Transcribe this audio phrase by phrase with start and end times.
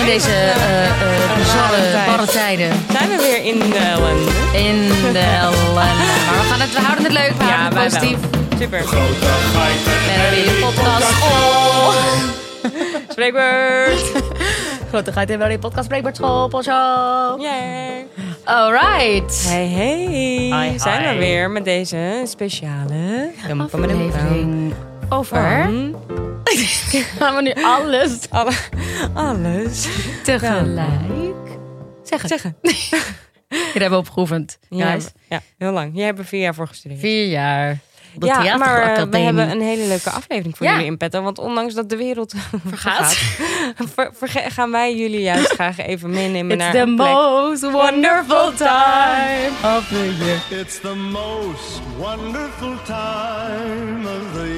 [0.00, 2.70] In deze eh eh bizarre, barre tijden.
[2.92, 4.30] Zijn we weer in de ellende?
[4.52, 5.74] In de ellende.
[5.74, 8.18] Maar we, gaan het, we houden het leuk, we houden het wij wel.
[8.18, 8.18] positief.
[8.58, 8.78] Super.
[8.80, 11.22] Met weer een podcast.
[11.22, 11.94] Oh.
[13.08, 14.02] Spreekbeurt.
[14.88, 16.50] Grote geit in de podcast Breakbart School.
[17.40, 18.06] Yay.
[18.44, 19.44] Alright.
[19.48, 20.68] Hey, hey.
[20.70, 21.18] Hi, Zijn we hi.
[21.18, 24.74] weer met deze speciale Aflevering
[25.08, 25.62] over.
[25.62, 25.96] Van
[27.18, 28.52] Gaan we nu alles alle,
[29.14, 29.86] alles
[30.24, 31.34] tegelijk
[32.02, 32.28] zeggen?
[32.28, 32.56] zeggen.
[33.48, 34.58] Hier hebben we opgeoefend.
[34.68, 35.06] Ja, Guys.
[35.28, 35.90] ja, heel lang.
[35.94, 37.00] Jij hebt er vier jaar voor gestudeerd.
[37.00, 37.78] Vier jaar.
[38.14, 40.72] De ja, maar we hebben een hele leuke aflevering voor Ja.
[40.72, 41.22] jullie in petto.
[41.22, 42.34] Want ondanks dat de wereld
[42.66, 43.14] Vergaat.
[43.94, 44.12] ver-
[44.50, 47.08] gaan wij jullie juist graag even meenemen It's naar the een plek.
[47.12, 50.60] most wonderful time of the year.
[50.60, 54.46] It's the most wonderful time of the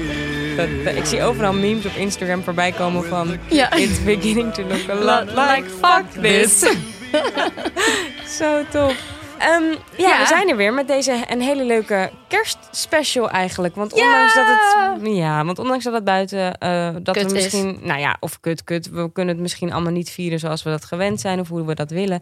[0.55, 3.37] Dat- ik zie overal memes op Instagram voorbij komen van...
[3.49, 3.71] Ja.
[3.73, 6.59] It's beginning to look a lot like fuck this.
[8.39, 8.95] Zo tof.
[9.37, 9.63] Ehm,
[9.97, 10.19] ja, Ja.
[10.19, 13.75] we zijn er weer met deze een hele leuke kerstspecial eigenlijk.
[13.75, 14.03] Want Ja.
[14.05, 15.15] ondanks dat het...
[15.15, 16.57] Ja, want ondanks dat het buiten...
[16.57, 17.43] eh, dat Kut we is.
[17.43, 17.79] misschien...
[17.81, 18.89] Nou ja, of kut, kut.
[18.89, 21.39] We kunnen het misschien allemaal niet vieren zoals we dat gewend zijn.
[21.39, 22.19] Of hoe we dat willen.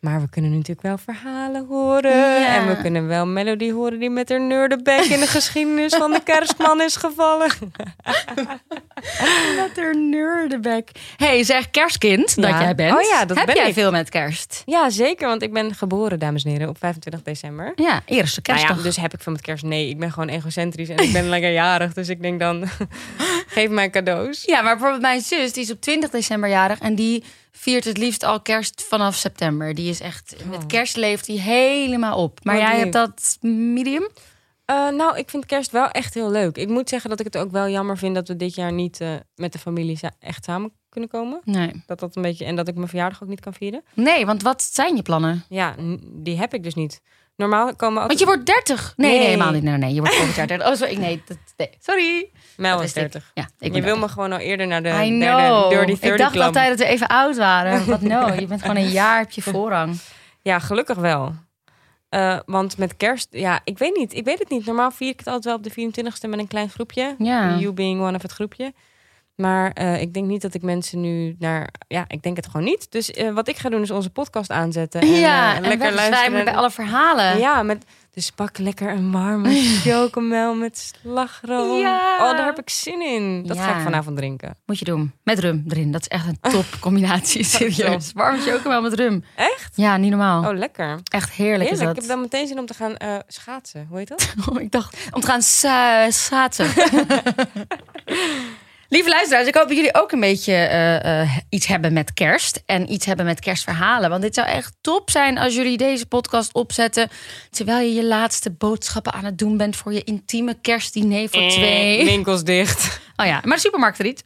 [0.00, 2.16] Maar we kunnen natuurlijk wel verhalen horen.
[2.16, 2.56] Ja.
[2.56, 6.22] En we kunnen wel Melody horen die met haar nerdebek in de geschiedenis van de
[6.22, 7.48] kerstman is gevallen.
[9.56, 10.90] Wat een nerdebek.
[11.16, 12.94] hey, zeg kerstkind dat jij bent.
[12.96, 13.74] Oh ja, dat Heb ben jij ik.
[13.74, 14.62] veel met kerst?
[14.66, 15.28] Ja, zeker.
[15.28, 17.72] Want ik ben geboren, dames en heren, op 25 december.
[17.74, 18.76] Ja, eerste Nou kerstdag.
[18.76, 19.64] ja, dus heb ik veel met kerst?
[19.64, 21.92] Nee, ik ben gewoon egocentrisch en ik ben lekker jarig.
[21.92, 22.64] Dus ik denk dan,
[23.46, 24.42] geef mij cadeaus.
[24.44, 27.98] Ja, maar bijvoorbeeld mijn zus, die is op 20 december jarig en die viert het
[27.98, 29.74] liefst al kerst vanaf september.
[29.74, 32.44] Die is echt, met kerst leeft die helemaal op.
[32.44, 32.80] Maar Wat jij lief.
[32.82, 34.08] hebt dat medium?
[34.64, 36.56] Eh, nou, ik vind kerst wel echt heel leuk.
[36.56, 39.00] Ik moet zeggen dat ik het ook wel jammer vind dat we dit jaar niet
[39.00, 41.40] eh, met de familie echt samen kunnen komen.
[41.44, 41.82] Nee.
[41.86, 43.82] Dat dat een beetje, en dat ik mijn verjaardag ook niet kan vieren.
[43.94, 45.44] Nee, want wat zijn je plannen?
[45.48, 45.74] Ja,
[46.06, 47.00] die heb ik dus niet.
[47.40, 48.08] Normaal komen ook...
[48.08, 48.92] Want je wordt 30.
[48.96, 49.28] Nee, nee, Nee.
[49.28, 49.62] helemaal niet.
[49.62, 50.68] Nee, nee, je wordt volgend jaar 30.
[50.68, 50.96] Oh, sorry.
[50.96, 51.70] Nee, dat, nee.
[51.88, 52.30] sorry.
[52.56, 53.12] Mel Dat is wist ik.
[53.12, 53.30] 30.
[53.34, 54.00] Ja, ik je wil 30.
[54.00, 55.70] me gewoon al eerder naar de I derde know.
[55.70, 57.86] Dirty 30 ik dacht altijd dat we even oud waren.
[57.90, 59.98] Wat no, je bent gewoon een jaar heb je voorrang.
[60.42, 61.34] Ja, gelukkig wel.
[62.08, 64.14] Eh, want met kerst, ja, ik weet niet.
[64.14, 64.66] Ik weet het niet.
[64.66, 67.14] Normaal vier ik het altijd wel op de 24ste met een klein groepje.
[67.18, 67.56] Ja.
[67.56, 68.72] You being one of het groepje.
[69.40, 71.68] Maar eh, ik denk niet dat ik mensen nu naar...
[71.88, 72.86] Ja, ik denk het gewoon niet.
[72.90, 75.00] Dus eh, wat ik ga doen is onze podcast aanzetten.
[75.00, 76.44] En, ja, eh, en lekker luisteren.
[76.44, 77.38] bij alle verhalen.
[77.38, 81.78] Ja, met, dus pak lekker een warme chocomel met slagroom.
[81.80, 82.16] Ja.
[82.30, 83.46] Oh, daar heb ik zin in.
[83.46, 84.56] Dat ga ik vanavond drinken.
[84.66, 85.12] Moet je doen.
[85.24, 85.92] Met rum erin.
[85.92, 87.44] Dat is echt een top combinatie.
[87.44, 88.12] Serieus.
[88.14, 89.24] Warm chocomel met rum.
[89.36, 89.72] Echt?
[89.74, 90.50] Ja, niet normaal.
[90.50, 90.98] Oh, lekker.
[91.04, 91.72] Echt heerlijk, Heerlijk.
[91.72, 91.96] is Ik dat.
[91.96, 93.86] heb dan meteen zin om te gaan eh, schaatsen.
[93.88, 94.34] Hoe heet dat?
[94.50, 95.42] Oh, ik dacht om te gaan
[96.12, 96.66] schaatsen.
[98.92, 102.62] Lieve luisteraars, ik hoop dat jullie ook een beetje eh, eh, iets hebben met kerst.
[102.66, 104.10] En iets hebben met kerstverhalen.
[104.10, 107.08] Want dit zou echt top zijn als jullie deze podcast opzetten.
[107.50, 111.48] Terwijl je je laatste boodschappen aan het doen bent voor je intieme kerstdiner voor Eh,
[111.48, 112.04] twee.
[112.04, 113.00] Winkels dicht.
[113.16, 114.24] Oh ja, maar de supermarkt er niet.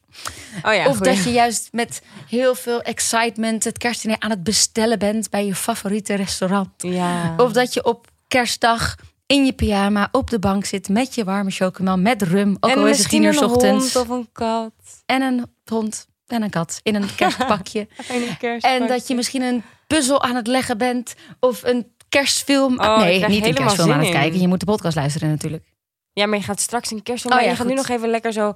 [0.62, 1.14] Oh ja, of goeie.
[1.14, 5.54] dat je juist met heel veel excitement het kerstdiner aan het bestellen bent bij je
[5.54, 6.68] favoriete restaurant.
[6.76, 7.34] Ja.
[7.36, 8.94] Of dat je op kerstdag
[9.26, 12.56] in je pyjama op de bank zit met je warme chocomel met rum.
[12.60, 13.94] Ook en al is het tien uur 's misschien een ochtends.
[13.94, 14.72] hond of een kat.
[15.06, 17.80] En een hond en een kat in een kerstpakje.
[18.08, 18.78] En een kerstpakje.
[18.78, 21.14] en dat je misschien een puzzel aan het leggen bent.
[21.40, 22.80] Of een kerstfilm.
[22.80, 24.40] Oh, nee, niet een kerstfilm aan het kijken.
[24.40, 25.64] Je moet de podcast luisteren natuurlijk.
[26.12, 28.32] Ja, maar je gaat straks een kerst Oh ja, je gaat nu nog even lekker
[28.32, 28.54] zo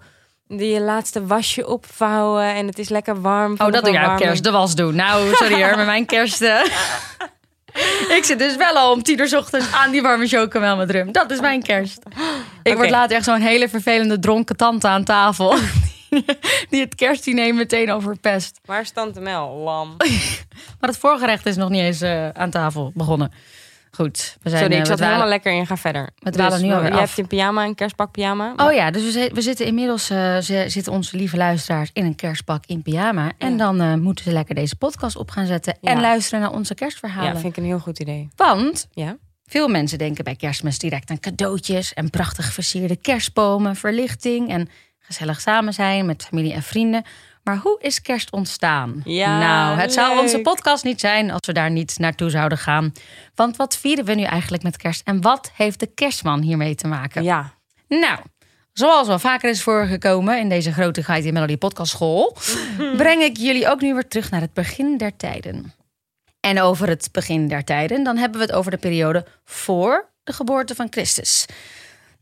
[0.48, 2.54] je laatste wasje opvouwen.
[2.54, 3.52] En het is lekker warm.
[3.52, 4.44] Oh, dat doe jij op kerst.
[4.44, 4.94] De was doen.
[4.94, 6.40] Nou, sorry hoor, met mijn kerst...
[8.18, 10.90] Ik zit dus wel al om tien uur 's ochtends aan die warme chocomel met
[10.90, 11.12] rum.
[11.12, 12.02] Dat is mijn kerst.
[12.62, 15.56] Ik word later echt zo'n hele vervelende dronken tante aan tafel.
[16.70, 18.60] Die het kerstdiner meteen overpest.
[18.64, 19.56] Waar is Tante Mel?
[19.56, 19.96] Lam.
[20.80, 23.32] Maar het voorgerecht is nog niet eens eh, aan tafel begonnen.
[23.90, 25.66] Goed, we zijn Sorry, eh, ik we zat helemaal lekker in.
[25.66, 26.08] Ga verder.
[26.18, 26.98] We dwalen nu we- alweer af.
[26.98, 28.52] hebt een pyjama, een kerstpak pyjama.
[28.56, 32.04] Oh ja, dus we, zi- we zitten inmiddels eh, ze- zitten onze lieve luisteraars in
[32.04, 33.32] een kerstpak in pyjama.
[33.38, 33.56] En Ja.
[33.56, 35.76] dan eh, moeten ze lekker deze podcast op gaan zetten.
[35.80, 35.90] Ja.
[35.90, 37.40] En luisteren naar onze Ja, kerstverhalen.
[37.40, 38.28] vind ik een heel goed idee.
[38.36, 39.16] Want Ja?
[39.46, 44.68] Veel mensen denken bij kerstmis direct aan cadeautjes en prachtig versierde kerstbomen, verlichting en
[44.98, 47.02] gezellig samen zijn met familie en vrienden.
[47.48, 49.00] Maar hoe is kerst ontstaan?
[49.04, 52.92] Ja, nou, het zou onze podcast niet zijn als we daar niet naartoe zouden gaan.
[53.34, 56.86] Want wat vieren we nu eigenlijk met kerst en wat heeft de kerstman hiermee te
[56.86, 57.22] maken?
[57.22, 57.52] Ja.
[57.88, 58.18] Nou,
[58.72, 62.36] zoals wel vaker is voorgekomen in deze grote Guide in Melody podcast school,
[62.96, 65.74] breng ik jullie ook nu weer terug naar het begin der tijden.
[66.40, 70.32] En over het begin der tijden, dan hebben we het over de periode voor de
[70.32, 71.46] geboorte van Christus.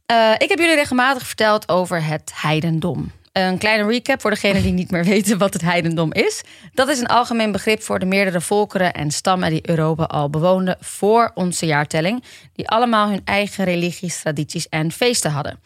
[0.06, 3.12] Eh, ik heb jullie regelmatig verteld over het heidendom.
[3.36, 6.42] Een kleine recap voor degenen die niet meer weten wat het heidendom is.
[6.74, 10.76] Dat is een algemeen begrip voor de meerdere volkeren en stammen die Europa al bewoonden
[10.80, 12.24] voor onze jaartelling,
[12.54, 15.60] die allemaal hun eigen religies, tradities en feesten hadden.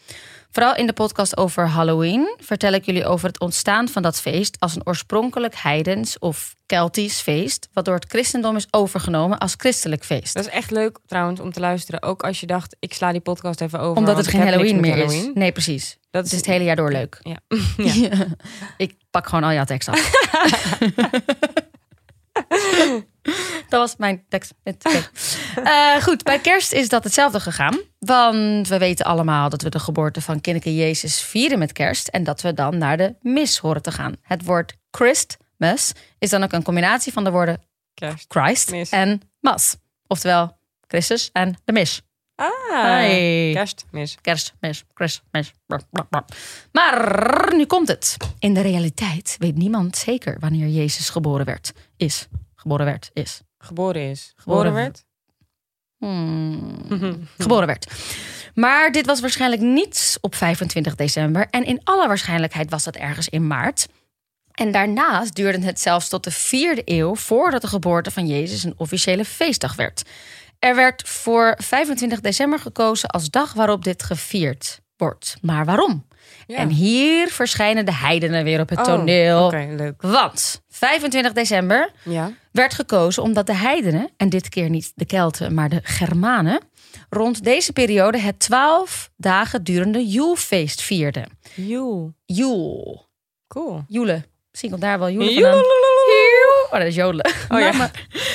[0.51, 4.55] Vooral in de podcast over Halloween vertel ik jullie over het ontstaan van dat feest
[4.59, 10.03] als een oorspronkelijk heidens of Keltisch feest, wat door het christendom is overgenomen als christelijk
[10.03, 10.33] feest.
[10.33, 12.01] Dat is echt leuk trouwens om te luisteren.
[12.03, 13.97] Ook als je dacht, ik sla die podcast even over.
[13.97, 15.29] Omdat het geen Halloween meer is.
[15.33, 15.97] Nee, precies.
[16.09, 17.19] Dat Het is het hele jaar door leuk.
[17.21, 17.39] Ja.
[17.77, 18.09] Ja.
[18.77, 20.11] Ik pak gewoon al jouw tekst af.
[23.69, 24.53] dat was mijn tekst.
[25.63, 27.79] Eh, goed, bij kerst is dat hetzelfde gegaan.
[27.99, 32.07] Want we weten allemaal dat we de geboorte van kindje Jezus vieren met kerst.
[32.07, 34.15] En dat we dan naar de mis horen te gaan.
[34.21, 37.61] Het woord Christmas is dan ook een combinatie van de woorden
[37.93, 38.25] Kerst.
[38.27, 38.89] Christ Mis.
[38.89, 39.75] en mas.
[40.07, 40.57] Oftewel
[40.87, 42.01] Christus en de mis.
[42.35, 44.17] Ah, kerstmis.
[44.21, 45.53] Kerstmis, Christmas.
[46.71, 48.17] Maar nu komt het.
[48.39, 51.73] In de realiteit weet niemand zeker wanneer Jezus geboren werd.
[51.97, 52.27] Is.
[52.61, 53.41] Geboren werd, is.
[53.57, 54.33] Geboren is.
[54.35, 55.05] Geboren Geboren werd?
[55.97, 57.27] Hmm.
[57.37, 57.91] Geboren werd.
[58.53, 61.47] Maar dit was waarschijnlijk niet op 25 december.
[61.49, 63.87] En in alle waarschijnlijkheid was dat ergens in maart.
[64.51, 68.73] En daarnaast duurde het zelfs tot de vierde eeuw voordat de geboorte van Jezus een
[68.77, 70.03] officiële feestdag werd.
[70.59, 75.37] Er werd voor 25 december gekozen als dag waarop dit gevierd wordt.
[75.41, 76.07] Maar waarom?
[76.47, 76.55] Ja.
[76.57, 79.45] En hier verschijnen de heidenen weer op het Oh, toneel.
[79.45, 80.01] Oké, leuk.
[80.01, 82.31] Want 25 december Ja.
[82.51, 86.59] werd gekozen omdat de heidenen, en dit keer niet de Kelten, maar de Germanen,
[87.09, 91.25] rond deze periode het 12 dagen durende Joelfeest vierden.
[91.55, 92.13] Joe.
[92.25, 93.09] Joel.
[93.47, 93.83] Cool.
[93.87, 94.25] Joelen.
[94.49, 95.43] Misschien komt daar wel Joelen Joel.
[95.51, 95.69] vandaan.
[96.65, 97.31] Oh, dat is jodelen.
[97.49, 97.71] Oh, ja.
[97.71, 97.91] Maar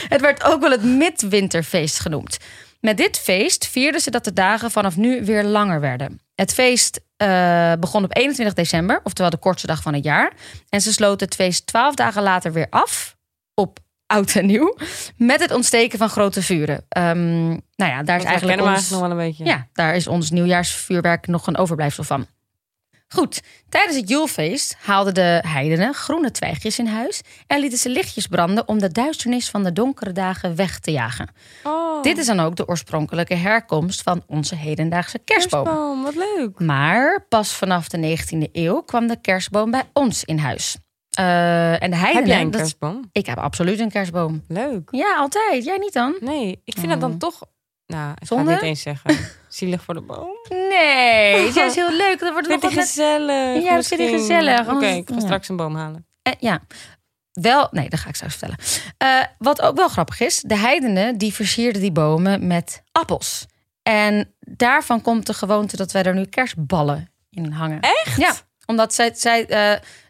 [0.09, 2.37] het werd ook wel het midwinterfeest genoemd.
[2.81, 6.21] Met dit feest vierden ze dat de dagen vanaf nu weer langer werden.
[6.37, 10.33] Het feest eh, begon op 21 december, oftewel de kortste dag van het jaar.
[10.69, 13.17] En ze sloten het feest 12 dagen later weer af,
[13.55, 14.77] op oud en nieuw,
[15.17, 16.85] met het ontsteken van grote vuren.
[16.88, 19.44] Ehm, nou ja, daar is eigenlijk ons, nog wel een beetje.
[19.44, 22.27] ja, daar is ons nieuwjaarsvuurwerk nog een overblijfsel van.
[23.08, 28.26] Goed, tijdens het Joelfeest haalden de heidenen groene twijgjes in huis en lieten ze lichtjes
[28.26, 31.29] branden om de duisternis van de donkere dagen weg te jagen.
[31.62, 35.64] Oh, Dit is dan ook de oorspronkelijke herkomst van onze hedendaagse kerstboom.
[35.64, 36.03] kerstboom.
[36.03, 36.58] Wat leuk.
[36.61, 40.76] Maar pas vanaf de 19e eeuw kwam de kerstboom bij ons in huis.
[41.11, 42.14] Eh, en de heidenen.
[42.14, 43.09] Heb jij een dat- kerstboom?
[43.12, 44.44] Ik heb absoluut een kerstboom.
[44.49, 44.88] Leuk.
[44.91, 45.64] Ja, altijd.
[45.64, 46.17] Jij niet dan?
[46.20, 47.41] Nee, ik vind het dan toch...
[47.87, 49.17] Nou, ik ga het niet eens zeggen.
[49.49, 50.29] Zielig voor de boom.
[50.49, 52.19] Nee, dat is heel leuk.
[52.19, 53.63] Dat wordt nog Vind met gezellig.
[53.63, 54.69] Ja, dat vind ik gezellig.
[54.69, 55.21] Oké, ik ga Ja.
[55.21, 56.07] straks een boom halen.
[56.23, 56.61] Eh, ja.
[57.33, 58.57] Wel, nee, dat ga ik straks vertellen.
[58.99, 63.47] Eh, wat ook wel grappig is, de heidenen die versierden die bomen met appels.
[63.83, 67.81] En daarvan komt de gewoonte dat wij er nu kerstballen in hangen.
[67.81, 68.17] Echt?
[68.17, 68.33] Ja,
[68.67, 69.47] omdat zij, zij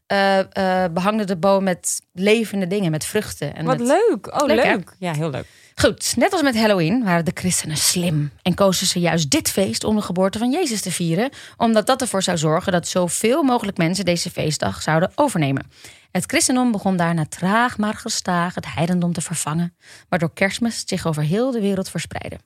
[0.06, 3.54] eh, behangden de boom met levende dingen, met vruchten.
[3.56, 3.86] En Wat met...
[3.86, 4.40] leuk.
[4.42, 4.94] Oh, Leuk?
[4.98, 5.46] Ja, heel leuk.
[5.80, 9.84] Goed, net als met Halloween waren de christenen slim en kozen ze juist dit feest
[9.84, 13.76] om de geboorte van Jezus te vieren, omdat dat ervoor zou zorgen dat zoveel mogelijk
[13.76, 15.70] mensen deze feestdag zouden overnemen.
[16.10, 19.76] Het christendom begon daarna traag maar gestaag het heidendom te vervangen,
[20.08, 22.38] waardoor kerstmis zich over heel de wereld verspreidde.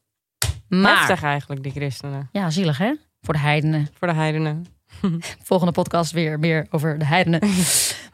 [0.69, 2.29] Maar, Heftig eigenlijk, die christenen.
[2.33, 3.89] ja, zielig hè, voor de heidenen.
[3.99, 4.67] Voor de heidenen.
[5.43, 7.41] Volgende podcast weer meer over de heidenen.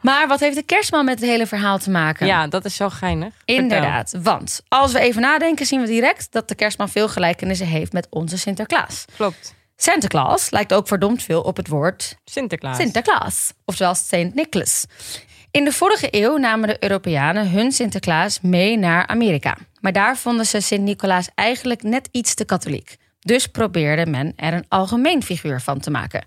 [0.01, 2.27] maar wat heeft de kerstman met het hele verhaal te maken?
[2.27, 3.33] Ja, dat is zo geinig.
[3.35, 3.55] Vertel.
[3.55, 7.93] Inderdaad, want als we even nadenken, zien we direct dat de kerstman veel gelijkenissen heeft
[7.93, 9.05] met onze Sinterklaas.
[9.15, 9.55] Klopt.
[9.75, 12.77] Santa Claus lijkt ook verdomd veel op het woord Sinterklaas.
[12.77, 14.85] Sinterklaas, oftewel Saint Nicholas.
[15.51, 19.57] In de vorige eeuw namen de Europeanen hun Sinterklaas mee naar Amerika.
[19.79, 22.95] Maar daar vonden ze Sint Nicolaas eigenlijk net iets te katholiek.
[23.19, 26.23] Dus probeerde men er een algemeen figuur van te maken.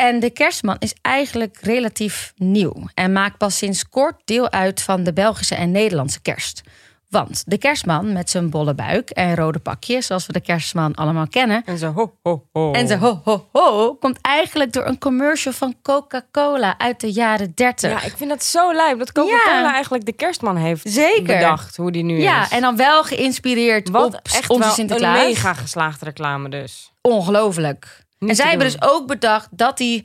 [0.00, 5.02] En de kerstman is eigenlijk relatief nieuw en maakt pas sinds kort deel uit van
[5.04, 6.62] de Belgische en Nederlandse kerst.
[7.08, 11.28] Want de kerstman met zijn bolle buik en rode pakje, zoals we de kerstman allemaal
[11.28, 12.72] kennen, En zo ho, ho, ho.
[12.72, 17.52] en zijn ho ho ho komt eigenlijk door een commercial van Coca-Cola uit de jaren
[17.54, 17.90] 30.
[17.90, 19.72] Ja, ik vind dat zo lijp dat Coca-Cola Ja.
[19.72, 21.22] eigenlijk de kerstman heeft Zeker.
[21.22, 22.48] bedacht hoe die nu Ja, is.
[22.50, 25.18] en dan wel geïnspireerd Wat op echt onze wel Sinterklaas.
[25.20, 26.92] een mega geslaagde reclame dus.
[27.00, 28.06] Ongelooflijk.
[28.18, 30.04] En zij hebben dus ook bedacht dat hij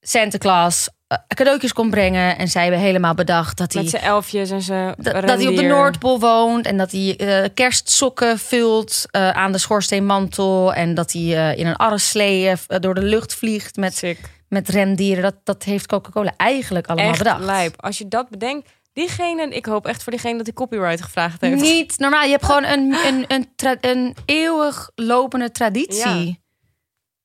[0.00, 2.38] Sinterklaas eh, cadeautjes kon brengen.
[2.38, 3.82] En zij hebben helemaal bedacht dat hij...
[3.82, 5.62] Met zijn elfjes en zijn Dat, dat hij op de.
[5.62, 10.74] Noordpool woont en dat hij eh, kerstsokken vult eh, aan de schoorsteenmantel.
[10.74, 14.18] En dat hij in een arreslee door de lucht vliegt met, Sick.
[14.48, 15.22] met rendieren.
[15.22, 17.44] Dat, dat heeft Coca-Cola eigenlijk allemaal Echt bedacht.
[17.44, 17.82] lijp.
[17.82, 21.60] Als je dat bedenkt, diegene, ik hoop echt voor diegene dat hij copyright gevraagd heeft.
[21.60, 22.24] Niet normaal.
[22.24, 23.48] Je hebt gewoon een, een, een,
[23.80, 26.26] een eeuwig lopende traditie.
[26.26, 26.42] Ja.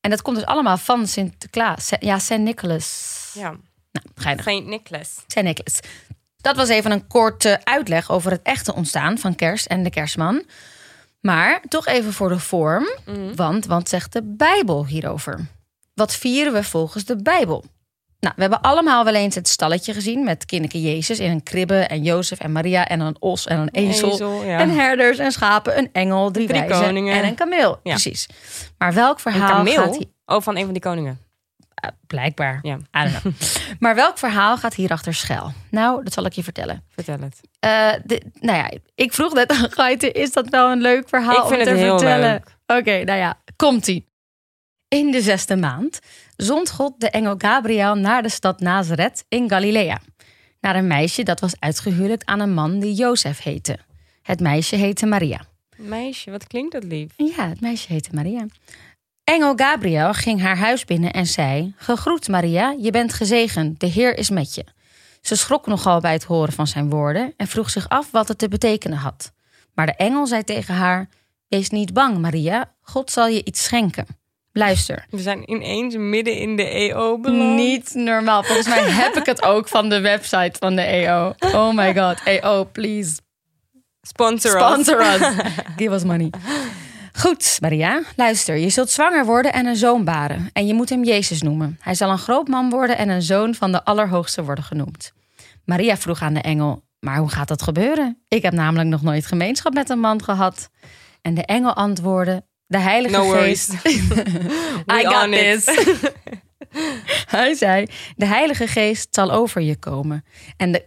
[0.10, 1.92] En dat komt dus allemaal van Sinterklaas.
[2.00, 3.32] Ja, Saint Nicholas.
[3.34, 3.50] Ja.
[3.92, 4.44] Nou, geinig.
[5.28, 5.80] Saint Nicholas.
[6.38, 10.44] Dat was even een korte uitleg over het echte ontstaan van kerst en de kerstman.
[11.22, 12.88] Maar toch even voor de vorm,
[13.36, 15.48] want wat zegt de Bijbel hierover?
[15.94, 17.66] Wat vieren we volgens de Bijbel?
[18.20, 21.76] Nou, we hebben allemaal wel eens het stalletje gezien met kinderke Jezus in een kribbe
[21.80, 24.12] en Jozef en Maria en een os en een ezel.
[24.12, 24.60] Ezel, ja.
[24.60, 27.16] En herders en schapen, een engel, drie, Drie wijzen koningen.
[27.16, 27.80] en een kameel.
[27.84, 27.92] Ja.
[27.92, 28.30] Precies.
[28.78, 29.74] Maar welk Een verhaal kameel?
[29.74, 30.08] gaat hier...
[30.26, 31.20] Oh, van een van die koningen.
[31.86, 32.60] Uh, blijkbaar.
[32.62, 32.76] Ja.
[32.76, 33.34] I don't know.
[33.80, 35.54] maar welk verhaal gaat hierachter schuil?
[35.70, 36.84] Nou, dat zal ik je vertellen.
[36.90, 37.42] Vertel het.
[37.60, 41.42] Eh, de, nou ja, ik vroeg net aan Gaite, is dat wel een leuk verhaal
[41.42, 42.44] Ik vind om te het heel vertellen?
[42.66, 44.08] Oké, nou ja, komt-ie.
[44.88, 46.00] In de zesde maand
[46.42, 50.00] zond God de engel Gabriel naar de stad Nazareth in Galilea.
[50.62, 53.78] Naar een meisje dat was uitgehuwelijkt aan een man die Jozef heette.
[54.22, 55.42] Het meisje heette Maria.
[55.76, 57.14] Meisje, wat klinkt dat lief.
[57.16, 58.46] Ja, het meisje heette Maria.
[59.24, 64.18] Engel Gabriel ging haar huis binnen en zei: Gegroet Maria, je bent gezegend, de Heer
[64.18, 64.66] is met je.
[65.22, 68.38] Ze schrok nogal bij het horen van zijn woorden en vroeg zich af wat het
[68.38, 69.32] te betekenen had.
[69.74, 71.10] Maar de engel zei tegen haar:
[71.48, 74.19] Wees niet bang, Maria, God zal je iets schenken.
[74.54, 75.06] Luister.
[75.10, 77.56] We zijn ineens midden in de EO beland.
[77.56, 78.44] Niet normaal.
[78.44, 81.34] Volgens mij heb ik het ook van de website van de EO.
[81.40, 82.22] Oh my god.
[82.24, 83.20] EO, please.
[84.02, 84.62] Sponsor, us.
[84.62, 85.20] Sponsor us.
[85.78, 86.30] Give us money.
[87.14, 88.58] Goed, Maria, luister.
[88.58, 90.50] Je zult zwanger worden en een zoon baren.
[90.54, 91.78] En je moet hem Jezus noemen.
[91.82, 95.12] Hij zal een groot man worden en een zoon van de Allerhoogste worden genoemd.
[95.66, 98.24] Maria vroeg aan de engel: Maar hoe gaat dat gebeuren?
[98.28, 100.70] Ik heb namelijk nog nooit gemeenschap met een man gehad.
[101.22, 103.30] En de engel antwoordde: De Heilige No.
[103.30, 103.74] Geest.
[104.98, 105.66] I got this.
[107.36, 110.26] Hij zei: De Heilige Geest zal over je komen.
[110.58, 110.86] En de.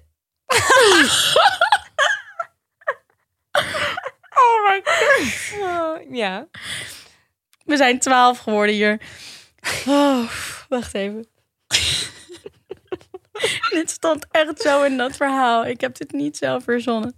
[4.43, 6.01] oh my god.
[6.11, 6.47] Ja.
[7.65, 9.01] We zijn twaalf geworden hier.
[9.87, 10.31] Oh,
[10.69, 11.27] wacht even.
[13.71, 15.67] dit stond echt zo in dat verhaal.
[15.67, 17.17] Ik heb dit niet zelf verzonnen.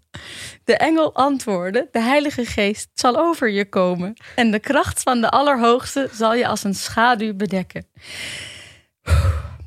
[0.65, 4.17] De engel antwoordde: De Heilige Geest zal over je komen.
[4.35, 7.87] En de kracht van de Allerhoogste zal je als een schaduw bedekken.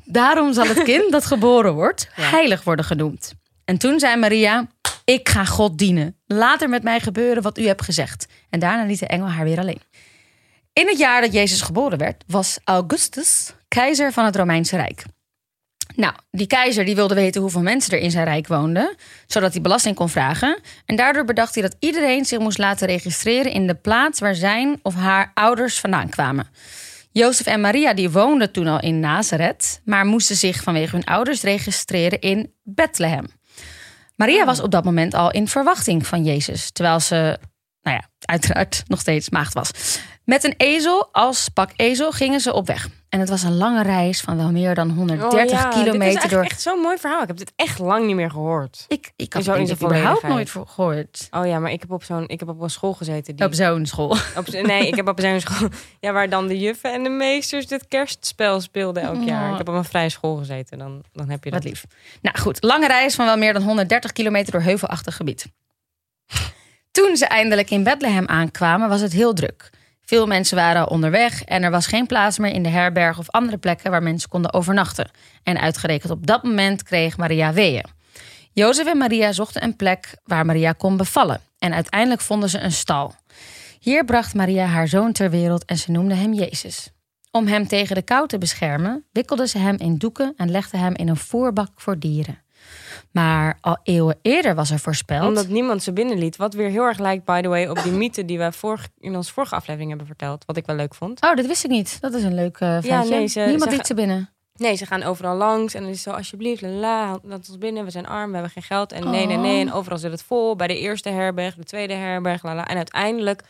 [0.04, 3.34] Daarom zal het kind dat geboren wordt heilig worden genoemd.
[3.64, 4.66] En toen zei Maria:
[5.04, 6.16] Ik ga God dienen.
[6.26, 8.26] Laat er met mij gebeuren wat u hebt gezegd.
[8.50, 9.82] En daarna liet de engel haar weer alleen.
[10.72, 15.04] In het jaar dat Jezus geboren werd, was Augustus keizer van het Romeinse Rijk.
[15.94, 19.60] Nou, die keizer die wilde weten hoeveel mensen er in zijn rijk woonden, zodat hij
[19.60, 20.58] belasting kon vragen.
[20.86, 24.78] En daardoor bedacht hij dat iedereen zich moest laten registreren in de plaats waar zijn
[24.82, 26.48] of haar ouders vandaan kwamen.
[27.12, 31.42] Jozef en Maria die woonden toen al in Nazareth, maar moesten zich vanwege hun ouders
[31.42, 33.26] registreren in Bethlehem.
[34.16, 37.38] Maria was op dat moment al in verwachting van Jezus, terwijl ze,
[37.82, 39.70] nou ja, uiteraard nog steeds maagd was.
[40.28, 42.88] Met een ezel als pakezel gingen ze op weg.
[43.08, 45.82] En het was een lange reis van wel meer dan 130 Oh ja, Dit is
[45.82, 46.42] kilometer door.
[46.42, 47.22] echt zo'n mooi verhaal.
[47.22, 48.84] Ik heb dit echt lang niet meer gehoord.
[48.88, 51.28] Ik, ik had het überhaupt nooit gehoord.
[51.30, 53.36] Oh ja, maar ik heb op zo'n, ik heb op een school gezeten.
[53.36, 54.10] Die, Op zo'n school.
[54.36, 55.68] op nee, ik heb op zo'n school.
[56.00, 59.52] Ja, waar dan de juffen en de meesters dit kerstspel speelden elk jaar.
[59.52, 60.78] Ik heb op een vrije school gezeten.
[60.78, 61.62] Dan, dan heb je dat.
[61.62, 61.84] Wat lief.
[62.22, 65.46] Nou goed, lange reis van wel meer dan 130 kilometer door heuvelachtig gebied.
[66.90, 69.70] Toen ze eindelijk in Bethlehem aankwamen, was het heel druk.
[70.08, 73.58] Veel mensen waren onderweg en er was geen plaats meer in de herberg of andere
[73.58, 75.10] plekken waar mensen konden overnachten.
[75.42, 77.84] En uitgerekend op dat moment kreeg Maria weeën.
[78.52, 81.40] Jozef en Maria zochten een plek waar Maria kon bevallen.
[81.58, 83.14] En uiteindelijk vonden ze een stal.
[83.80, 86.90] Hier bracht Maria haar zoon ter wereld en ze noemde hem Jezus.
[87.30, 90.94] Om hem tegen de kou te beschermen, wikkelde ze hem in doeken en legde hem
[90.94, 92.42] in een voerbak voor dieren.
[93.12, 95.26] Maar al eeuwen eerder was er voorspeld.
[95.28, 96.36] Omdat niemand ze binnenliet.
[96.36, 99.16] Wat weer heel erg lijkt, by the way, op die mythe die we vorig, in
[99.16, 100.44] onze vorige aflevering hebben verteld.
[100.46, 101.22] Wat ik wel leuk vond.
[101.22, 102.00] Oh, dat wist ik niet.
[102.00, 103.14] Dat is een leuk eh feitje.
[103.14, 104.30] nee, ze- Niemand ze liet ze binnen.
[104.54, 107.84] Nee, ze gaan overal langs en dan is zo, alsjeblieft, la, la, laat ons binnen,
[107.84, 108.92] we zijn arm, we hebben geen geld.
[108.92, 109.42] En nee, nee, Oh.
[109.42, 110.56] nee, en overal zit het vol.
[110.56, 112.66] Bij de eerste herberg, de tweede herberg, la, la.
[112.66, 113.42] En uiteindelijk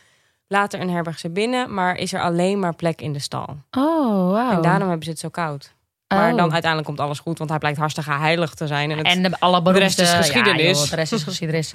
[0.47, 3.47] laat er een herberg ze binnen, maar is er alleen maar plek in de stal.
[3.77, 4.51] Oh, wauw.
[4.51, 5.73] En daarom hebben ze het zo koud.
[6.15, 6.37] Maar Oh.
[6.37, 8.91] dan uiteindelijk komt alles goed, want hij blijkt hartstikke heilig te zijn.
[8.91, 10.61] En, het, En de, alle beroemde, rest is geschiedenis.
[10.61, 11.73] Ja, joh, de rest is geschiedenis.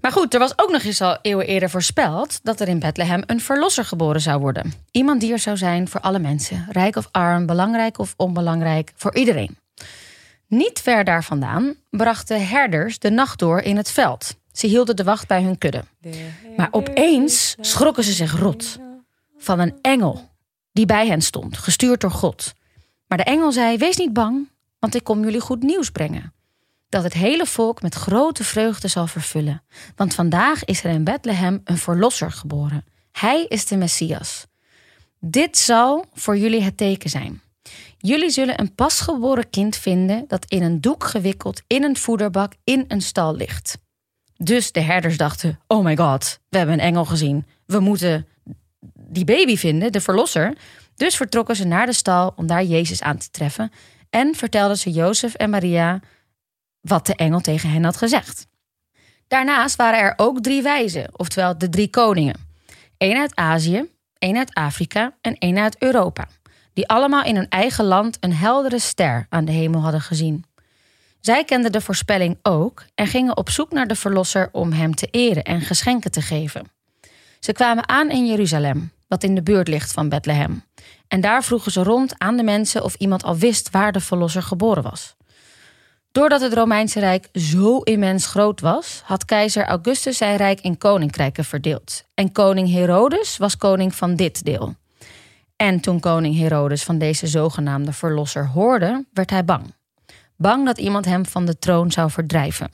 [0.00, 2.40] maar goed, er was ook nog eens al eeuwen eerder voorspeld...
[2.42, 4.72] dat er in Bethlehem een verlosser geboren zou worden.
[4.90, 6.66] Iemand die er zou zijn voor alle mensen.
[6.70, 9.58] Rijk of arm, belangrijk of onbelangrijk, voor iedereen.
[10.48, 14.36] Niet ver daar vandaan brachten herders de nacht door in het veld.
[14.52, 15.84] Ze hielden de wacht bij hun kudde.
[16.56, 18.78] Maar opeens schrokken ze zich rot
[19.38, 20.28] van een engel
[20.72, 22.52] die bij hen stond, gestuurd door God.
[23.06, 24.48] Maar de engel zei: Wees niet bang,
[24.78, 26.32] want ik kom jullie goed nieuws brengen.
[26.88, 29.62] Dat het hele volk met grote vreugde zal vervullen.
[29.96, 32.84] Want vandaag is er in Bethlehem een verlosser geboren.
[33.12, 34.46] Hij is de Messias.
[35.20, 37.40] Dit zal voor jullie het teken zijn.
[37.98, 42.84] Jullie zullen een pasgeboren kind vinden dat in een doek gewikkeld in een voederbak in
[42.88, 43.78] een stal ligt.
[44.36, 47.46] Dus de herders dachten: Oh my god, we hebben een engel gezien.
[47.66, 48.26] We moeten
[48.94, 50.56] die baby vinden, de verlosser.
[50.96, 53.72] Dus vertrokken ze naar de stal om daar Jezus aan te treffen.
[54.10, 56.00] En vertelden ze Jozef en Maria
[56.80, 58.46] wat de engel tegen hen had gezegd.
[59.28, 62.48] Daarnaast waren er ook drie wijzen, oftewel de drie koningen.
[62.98, 66.28] Eén uit Azië, één uit Afrika en één uit Europa.
[66.72, 70.44] Die allemaal in hun eigen land een heldere ster aan de hemel hadden gezien.
[71.20, 75.06] Zij kenden de voorspelling ook en gingen op zoek naar de Verlosser om hem te
[75.10, 76.70] eren en geschenken te geven.
[77.40, 80.64] Ze kwamen aan in Jeruzalem, wat in de buurt ligt van Bethlehem.
[81.08, 84.42] En daar vroegen ze rond aan de mensen of iemand al wist waar de Verlosser
[84.42, 85.16] geboren was.
[86.12, 91.44] Doordat het Romeinse Rijk zo immens groot was, had keizer Augustus zijn rijk in koninkrijken
[91.44, 92.04] verdeeld.
[92.14, 94.74] En koning Herodes was koning van dit deel.
[95.56, 99.74] En toen koning Herodes van deze zogenaamde verlosser hoorde, werd hij bang.
[100.36, 102.70] Bang dat iemand hem van de troon zou verdrijven.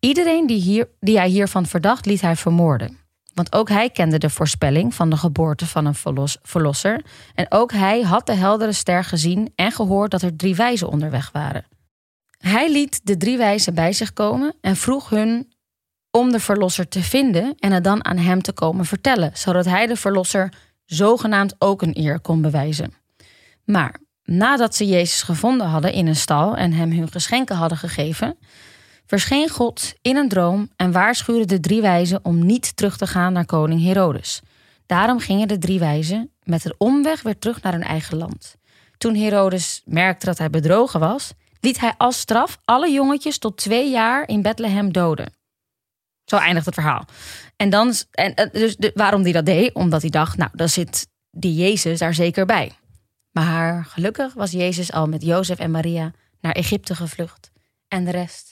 [0.00, 2.98] Iedereen die, hier, die hij hiervan verdacht, liet hij vermoorden.
[3.34, 7.04] Want ook hij kende de voorspelling van de geboorte van een verlos, verlosser.
[7.34, 11.30] En ook hij had de heldere ster gezien en gehoord dat er drie wijzen onderweg
[11.32, 11.64] waren.
[12.38, 15.52] Hij liet de drie wijzen bij zich komen en vroeg hun
[16.10, 19.86] om de verlosser te vinden en het dan aan hem te komen vertellen, zodat hij
[19.86, 20.52] de verlosser
[20.84, 22.94] zogenaamd ook een eer kon bewijzen.
[23.64, 28.36] Maar nadat ze Jezus gevonden hadden in een stal en hem hun geschenken hadden gegeven,
[29.06, 33.32] verscheen God in een droom en waarschuwde de drie wijzen om niet terug te gaan
[33.32, 34.40] naar koning Herodes.
[34.86, 38.56] Daarom gingen de drie wijzen met een omweg weer terug naar hun eigen land.
[38.98, 43.90] Toen Herodes merkte dat hij bedrogen was, liet hij als straf alle jongetjes tot twee
[43.90, 45.32] jaar in Bethlehem doden.
[46.24, 47.04] Zo eindigt het verhaal.
[47.56, 49.74] En dan, en, eh, dus waarom hij dat deed?
[49.74, 52.72] Omdat hij dacht, nou, dan zit die Jezus daar zeker bij.
[53.30, 57.50] Maar gelukkig was Jezus al met Jozef en Maria naar Egypte gevlucht.
[57.88, 58.51] En de rest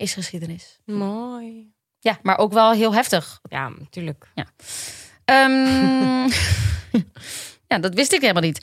[0.00, 0.80] is geschiedenis.
[0.84, 1.72] Mooi.
[1.98, 3.40] Ja, maar ook wel heel heftig.
[3.42, 4.26] Ja, natuurlijk.
[5.24, 6.28] Ehm,
[7.70, 8.60] ja, dat wist ik helemaal niet.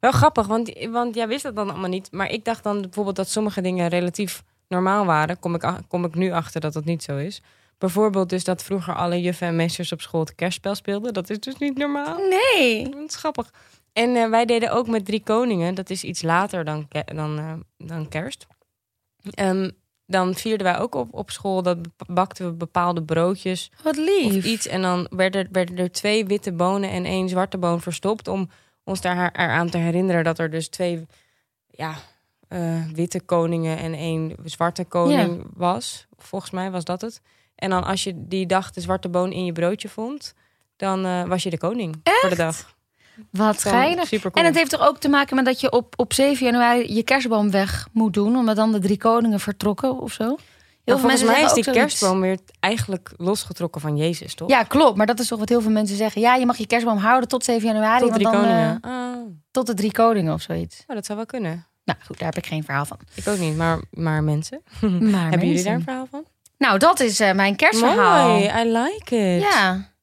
[0.00, 2.12] Wel grappig, want, want jij wist dat dan allemaal niet.
[2.12, 5.38] Maar ik dacht dan bijvoorbeeld dat sommige dingen relatief normaal waren.
[5.38, 7.42] Kom ik, kom ik nu achter dat dat niet zo is.
[7.78, 11.12] Bijvoorbeeld dus dat vroeger alle juffen en meesters op school het kerstspel speelden.
[11.12, 12.18] Dat is dus niet normaal.
[12.18, 12.88] Nee.
[12.88, 13.52] Dat is grappig.
[13.92, 15.74] En eh, wij deden ook met Drie Koningen.
[15.74, 18.46] Dat is iets later dan, dan, eh, dan kerst.
[19.34, 19.70] Ehm,
[20.06, 21.62] dan vierden wij ook op, op school.
[21.62, 24.36] Dat bakten we bepaalde broodjes Wat lief.
[24.36, 24.66] of iets.
[24.66, 28.28] En dan werden, werden er twee witte bonen en één zwarte boon verstopt.
[28.28, 28.48] Om
[28.84, 31.06] ons daar eraan te herinneren dat er dus twee
[31.70, 31.94] ja,
[32.48, 36.06] eh, witte koningen en één zwarte koning was.
[36.16, 37.20] Volgens mij was dat het.
[37.54, 40.34] En dan als je die dag de zwarte boon in je broodje vond,
[40.76, 42.75] dan eh, was je de koning voor de dag.
[43.30, 44.06] Wat geinig.
[44.06, 46.94] Super En het heeft toch ook te maken met dat je op, op 7 januari
[46.94, 50.24] je kerstboom weg moet doen, omdat dan de drie koningen vertrokken of zo?
[50.24, 50.38] Heel
[50.84, 54.48] Heel volgens mij is die kerstboom weer eigenlijk losgetrokken van Jezus, toch?
[54.48, 54.96] Ja, klopt.
[54.96, 56.20] Maar dat is toch wat heel veel mensen zeggen.
[56.20, 58.00] Ja, je mag je kerstboom houden tot 7 januari.
[58.00, 58.78] tot want drie dan, koningen.
[58.82, 59.16] eh, Ah,
[59.50, 60.84] tot de drie koningen of zoiets.
[60.86, 61.66] oh, dat zou wel kunnen.
[61.84, 62.98] Nou goed, daar heb ik geen verhaal van.
[63.14, 64.62] Ik ook niet, maar, maar mensen.
[64.80, 66.24] Maar Hebben jullie mensen- daar een verhaal van?
[66.58, 68.28] Nou, dat is eh, mijn kerstverhaal.
[68.28, 69.42] Mooi, I like it.
[69.42, 69.94] Ja.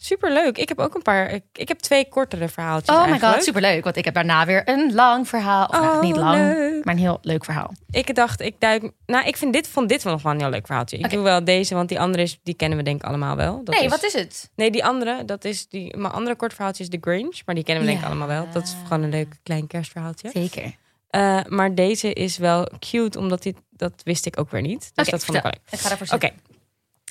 [0.00, 0.58] Superleuk.
[0.58, 1.30] Ik heb ook een paar.
[1.30, 2.96] Ik, ik heb twee kortere verhaaltjes.
[2.96, 3.84] Oh my god, superleuk.
[3.84, 5.66] Want ik heb daarna weer een lang verhaal.
[5.66, 6.84] Of nou, Oh, niet lang, leuk.
[6.84, 7.72] maar een heel leuk verhaal.
[7.90, 8.90] Ik dacht, ik duik.
[9.06, 10.98] Nou, ik vind dit, vond dit wel nog wel een heel leuk verhaaltje.
[10.98, 13.64] Ik doe wel deze, want die andere is, die kennen we denk ik allemaal wel.
[13.64, 14.50] Dat nee, is, wat is het?
[14.54, 15.96] Nee, die andere, dat is die.
[15.96, 18.48] Mijn andere kort verhaaltje is The Grinch, maar die kennen we denk ik allemaal wel.
[18.52, 20.30] Dat is gewoon een leuk klein kerstverhaaltje.
[20.32, 20.76] Zeker.
[21.10, 24.90] Eh, maar deze is wel cute, omdat die, dat wist ik ook weer niet.
[24.94, 25.72] Dus dat vond ik wel leuk.
[25.72, 26.30] Ik ga ervoor Oké.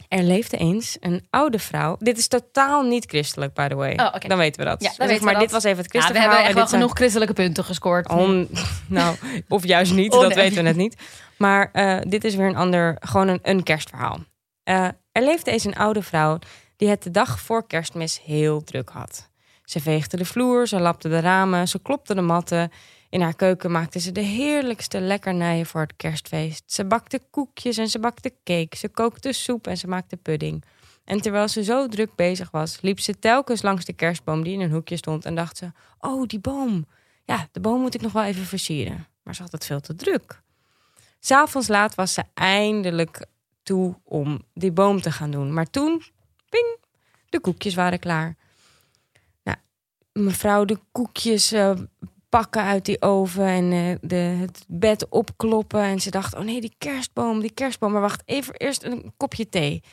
[0.07, 1.95] Er leefde eens een oude vrouw.
[1.99, 3.93] Dit is totaal niet christelijk, by the way.
[3.93, 4.13] Oh.
[4.27, 4.83] Dan weten we dat.
[4.83, 5.41] Ja, dan Dus maar dat.
[5.41, 8.09] dit was even het Ja, we hebben echt wel genoeg christelijke punten gescoord.
[8.09, 8.49] On,
[8.87, 9.15] nou,
[9.47, 10.95] of juist niet, Oh, dat weten we net niet.
[11.37, 14.19] Maar eh, dit is weer een ander, gewoon een, een kerstverhaal.
[14.63, 16.39] Eh, er leefde eens een oude vrouw
[16.75, 19.29] die het de dag voor kerstmis heel druk had.
[19.63, 22.71] Ze veegde de vloer, ze lapte de ramen, ze klopte de matten.
[23.09, 26.63] In haar keuken maakte ze de heerlijkste lekkernijen voor het kerstfeest.
[26.65, 28.77] Ze bakte koekjes en ze bakte cake.
[28.77, 30.63] Ze kookte soep en ze maakte pudding.
[31.03, 34.61] En terwijl ze zo druk bezig was, liep ze telkens langs de kerstboom die in
[34.61, 36.87] een hoekje stond en dacht ze: Oh, die boom.
[37.25, 39.07] Ja, de boom moet ik nog wel even versieren.
[39.23, 40.41] Maar ze had het veel te druk.
[41.19, 43.25] S'avonds laat was ze eindelijk
[43.63, 45.53] toe om die boom te gaan doen.
[45.53, 46.03] Maar toen,
[46.49, 46.77] ping,
[47.29, 48.35] de koekjes waren klaar.
[49.43, 49.57] Nou,
[50.13, 51.71] mevrouw, de koekjes eh,
[52.29, 55.81] pakken uit die oven en eh, de, het bed opkloppen.
[55.81, 57.91] En ze dacht, oh nee, die kerstboom, die kerstboom.
[57.91, 59.83] Maar wacht, even eerst een kopje thee.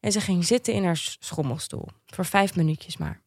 [0.00, 1.88] En ze ging zitten in haar schommelstoel.
[2.06, 3.22] Voor vijf minuutjes maar.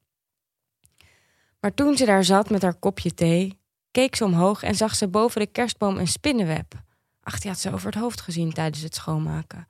[1.59, 3.59] Maar toen ze daar zat met haar kopje thee,
[3.91, 6.73] keek ze omhoog en zag ze boven de kerstboom een spinnenweb.
[7.21, 9.67] Ach, die had ze over het hoofd gezien tijdens het schoonmaken.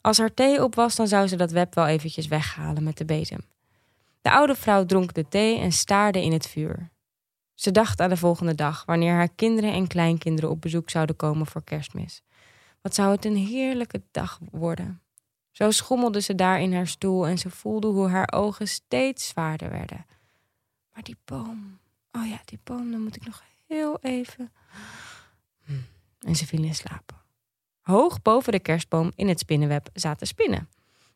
[0.00, 3.04] Als haar thee op was, dan zou ze dat web wel eventjes weghalen met de
[3.04, 3.40] bezem.
[4.22, 6.90] De oude vrouw dronk de thee en staarde in het vuur.
[7.58, 11.46] Ze dacht aan de volgende dag, wanneer haar kinderen en kleinkinderen op bezoek zouden komen
[11.46, 12.22] voor kerstmis.
[12.80, 15.02] Wat zou het een heerlijke dag worden.
[15.50, 19.70] Zo schommelde ze daar in haar stoel en ze voelde hoe haar ogen steeds zwaarder
[19.70, 20.06] werden.
[20.94, 21.78] Maar die boom,
[22.12, 24.52] oh ja, die boom, dan moet ik nog heel even.
[26.18, 27.24] En ze viel in slaap.
[27.80, 30.68] Hoog boven de kerstboom in het spinnenweb zaten spinnen.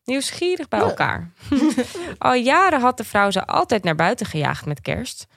[0.03, 1.31] Nieuwsgierig bij elkaar.
[2.17, 5.27] Al jaren had de vrouw ze altijd naar buiten gejaagd met kerst.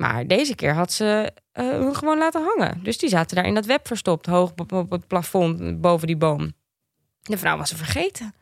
[0.00, 2.82] Maar deze keer had ze uh, hun gewoon laten hangen.
[2.82, 6.52] Dus die zaten daar in dat web verstopt, hoog op het plafond boven die boom.
[7.20, 8.34] De vrouw was ze vergeten.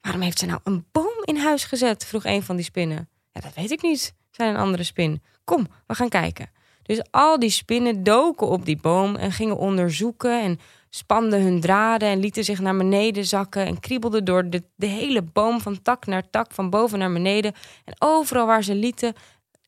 [0.00, 2.04] Waarom heeft ze nou een boom in huis gezet?
[2.04, 3.08] vroeg een van die spinnen.
[3.32, 5.22] Ja, dat weet ik niet, zei een andere spin.
[5.44, 6.50] Kom, we gaan kijken.
[6.82, 12.08] Dus al die spinnen doken op die boom en gingen onderzoeken en spanden hun draden
[12.08, 16.06] en lieten zich naar beneden zakken en kriebelden door de, de hele boom van tak
[16.06, 17.52] naar tak, van boven naar beneden.
[17.84, 19.14] En overal waar ze lieten,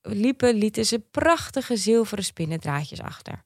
[0.07, 3.42] liepen, lieten ze prachtige zilveren spinnendraadjes achter.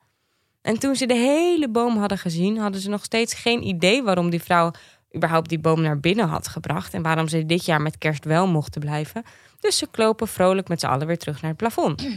[0.62, 4.30] En toen ze de hele boom hadden gezien, hadden ze nog steeds geen idee waarom
[4.30, 4.70] die vrouw
[5.16, 8.46] überhaupt die boom naar binnen had gebracht en waarom ze dit jaar met kerst wel
[8.46, 9.24] mochten blijven.
[9.60, 12.06] Dus ze klopen vrolijk met z'n allen weer terug naar het plafond.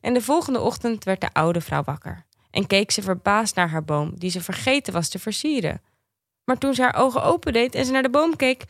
[0.00, 3.84] En de volgende ochtend werd de oude vrouw wakker en keek ze verbaasd naar haar
[3.84, 5.82] boom, die ze vergeten was te versieren.
[6.44, 8.64] Maar toen ze haar ogen opendeed en ze naar de boom keek,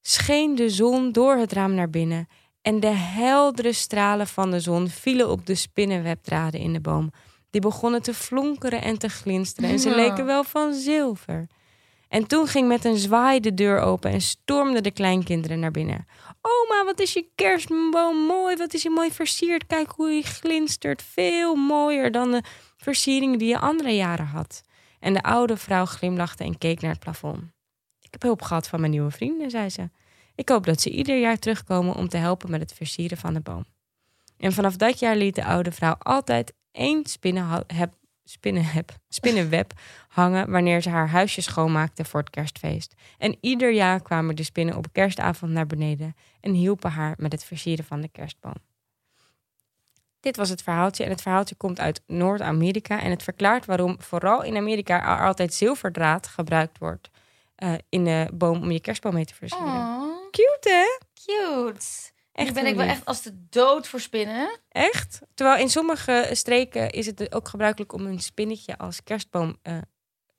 [0.00, 2.28] scheen de zon door het raam naar binnen
[2.66, 7.10] en de heldere stralen van de zon vielen op de spinnenwebdraden in de boom.
[7.50, 11.46] Die begonnen te flonkeren en te glinsteren en ze leken wel van zilver.
[12.08, 16.06] En toen ging met een zwaai de deur open en stormden de kleinkinderen naar binnen.
[16.40, 19.66] Oma, wat is je kerstboom mooi, wat is je mooi versierd.
[19.66, 22.42] Kijk hoe hij glinstert, veel mooier dan de
[22.76, 24.62] versieringen die je andere jaren had.
[25.00, 27.42] En de oude vrouw glimlachte en keek naar het plafond.
[28.00, 29.90] Ik heb hulp gehad van mijn nieuwe vrienden, zei ze.
[30.36, 33.40] Ik hoop dat ze ieder jaar terugkomen om te helpen met het versieren van de
[33.40, 33.64] boom.
[34.36, 37.04] En vanaf dat jaar liet de oude vrouw altijd één
[39.08, 39.72] spinnenweb
[40.08, 42.94] hangen wanneer ze haar huisje schoonmaakte voor het kerstfeest.
[43.18, 47.44] En ieder jaar kwamen de spinnen op kerstavond naar beneden en hielpen haar met het
[47.44, 48.56] versieren van de kerstboom.
[50.20, 54.42] Dit was het verhaaltje en het verhaaltje komt uit Noord-Amerika en het verklaart waarom vooral
[54.42, 57.10] in Amerika er altijd zilverdraad gebruikt wordt
[57.58, 60.15] uh, in de boom om je kerstboom mee te versieren.
[60.36, 60.98] Cute hè?
[61.24, 61.86] cute.
[62.32, 64.58] Echt ben ik wel echt als de dood voor spinnen.
[64.68, 65.20] Echt?
[65.34, 69.74] Terwijl in sommige streken is het ook gebruikelijk om een spinnetje als kerstboom, eh,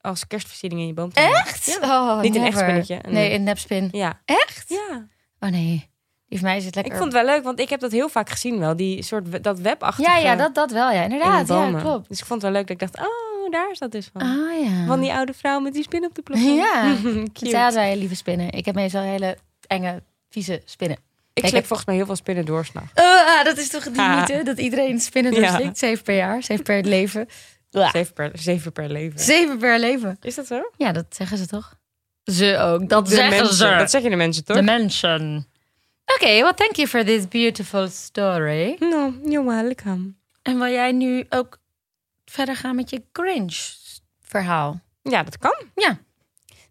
[0.02, 1.40] als kerstversiering in je boom te hebben.
[1.40, 1.66] Echt?
[1.66, 2.16] Ja.
[2.16, 3.90] Oh, Niet een echt spinnetje, een- Nee, een nepspin.
[3.92, 4.22] Ja.
[4.26, 4.70] Echt?
[4.70, 5.08] Ja.
[5.40, 5.90] Oh nee.
[6.28, 6.98] Die van mij zit Ik lekker.
[6.98, 8.76] vond het wel leuk, want ik heb dat heel vaak gezien wel.
[8.76, 10.92] Die soort dat webachtige Ja, ja, dat, dat wel.
[10.92, 11.48] Ja, in de inderdaad.
[11.48, 12.10] Ja, klopt.
[12.10, 14.22] Dus ik vond het wel leuk dat ik dacht, oh, daar is dat dus van.
[14.22, 14.86] Ah ja.
[14.86, 16.56] Van die oude vrouw met die spin op de plafond.
[16.56, 16.96] Ja.
[17.34, 17.50] Cute.
[17.50, 18.52] Zij had wij lieve spinnen.
[18.52, 20.98] Ik heb meestal hele enge, vieze spinnen.
[20.98, 21.04] Ik
[21.34, 22.92] Ik slik heb- volgens mij heel veel spinnen door s'nachts.
[22.94, 24.16] Ah, dat is toch die Ah.
[24.20, 24.44] mythe?
[24.44, 25.40] Dat iedereen spinnen Ja.
[25.52, 25.78] doorslikt.
[25.78, 26.44] Zeven per jaar.
[26.44, 27.28] Zeven per leven.
[27.70, 29.20] Zeven per, zeven per leven.
[29.20, 30.18] Zeven per leven.
[30.22, 30.70] Is dat zo?
[30.78, 31.76] Ja, dat zeggen ze toch?
[32.24, 32.90] Ze ook.
[32.90, 33.56] Dat De zeggen mensen.
[33.56, 33.76] ze.
[33.78, 34.56] Dat zeggen de mensen toch?
[34.56, 35.48] De mensen.
[36.16, 38.76] Oké, well, thank you for this beautiful story.
[38.80, 40.14] No, you're welcome.
[40.42, 41.58] En wil jij nu ook
[42.26, 44.80] verder gaan met je Grinch-verhaal?
[45.04, 45.56] Ja, dat kan.
[45.76, 45.98] Ja.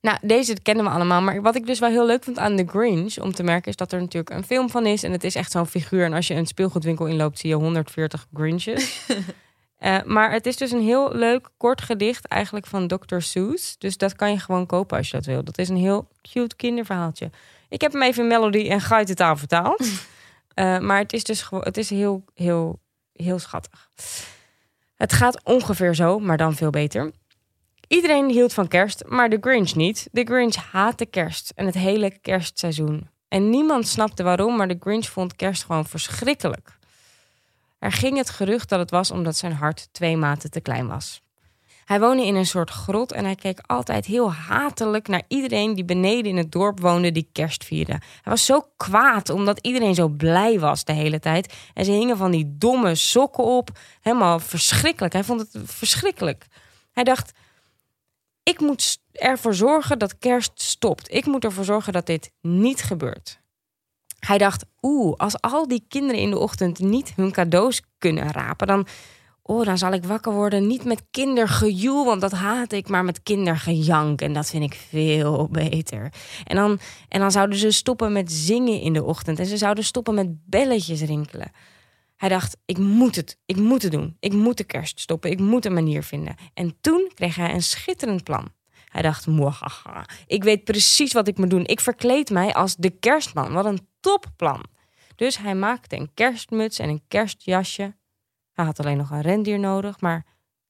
[0.06, 1.22] Nou, deze kennen we allemaal.
[1.22, 3.18] Maar wat ik dus wel heel leuk vond aan The Grinch...
[3.18, 5.02] om te merken is dat er natuurlijk een film van is.
[5.02, 6.04] En het is echt zo'n figuur.
[6.04, 7.38] En als je een speelgoedwinkel inloopt...
[7.38, 8.84] zie je 140 Grinches.
[9.76, 13.18] Eh, maar het is dus een heel leuk kort gedicht eigenlijk van Dr.
[13.18, 13.78] Seuss.
[13.78, 15.44] Dus dat kan je gewoon kopen als je dat wil.
[15.44, 17.30] Dat is een heel cute kinderverhaaltje.
[17.68, 19.88] Ik heb hem even in Melody en taal vertaald.
[20.54, 21.48] Eh, maar het is dus.
[21.50, 22.80] Het is heel, heel,
[23.12, 23.90] heel schattig.
[24.94, 27.12] Het gaat ongeveer zo, maar dan veel beter.
[27.88, 30.08] Iedereen hield van kerst, maar de Grinch niet.
[30.12, 33.08] De Grinch haatte kerst en het hele kerstseizoen.
[33.28, 36.78] En niemand snapte waarom, maar de Grinch vond kerst gewoon verschrikkelijk.
[37.78, 41.20] Er ging het gerucht dat het was omdat zijn hart twee maten te klein was.
[41.84, 45.84] Hij woonde in een soort grot en hij keek altijd heel hatelijk naar iedereen die
[45.84, 47.92] beneden in het dorp woonde die kerst vierde.
[47.92, 51.54] Hij was zo kwaad omdat iedereen zo blij was de hele tijd.
[51.74, 53.78] En ze hingen van die domme sokken op.
[54.00, 55.12] Helemaal verschrikkelijk.
[55.12, 56.46] Hij vond het verschrikkelijk.
[56.92, 57.32] Hij dacht,
[58.48, 61.12] ik moet ervoor zorgen dat kerst stopt.
[61.12, 63.40] Ik moet ervoor zorgen dat dit niet gebeurt.
[64.18, 68.66] Hij dacht, oeh, als al die kinderen in de ochtend niet hun cadeaus kunnen rapen,
[68.66, 68.86] dan,
[69.42, 73.22] oh, dan zal ik wakker worden niet met kindergejoel, want dat haat ik, maar met
[73.22, 74.20] kindergejank.
[74.20, 76.12] En dat vind ik veel beter.
[76.44, 76.78] En dan,
[77.08, 80.48] en dan zouden ze stoppen met zingen in de ochtend en ze zouden stoppen met
[80.48, 81.52] belletjes rinkelen.
[82.16, 84.16] Hij dacht, ik moet het, ik moet het doen.
[84.20, 86.34] Ik moet de kerst stoppen, ik moet een manier vinden.
[86.54, 88.52] En toen kreeg hij een schitterend plan.
[88.84, 91.66] Hij dacht, mwahaha, ik weet precies wat ik moet doen.
[91.66, 93.52] Ik verkleed mij als de kerstman.
[93.52, 94.64] Wat een topplan.
[95.16, 97.96] Dus hij maakte een kerstmuts en een kerstjasje.
[98.52, 100.26] Hij had alleen nog een rendier nodig, maar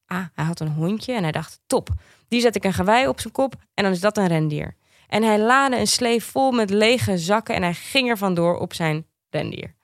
[0.06, 1.88] ah, hij had een hondje en hij dacht, top.
[2.28, 4.76] Die zet ik een gewei op zijn kop en dan is dat een rendier.
[5.08, 8.74] En hij laadde een slee vol met lege zakken en hij ging er vandoor op
[8.74, 9.75] zijn rendier.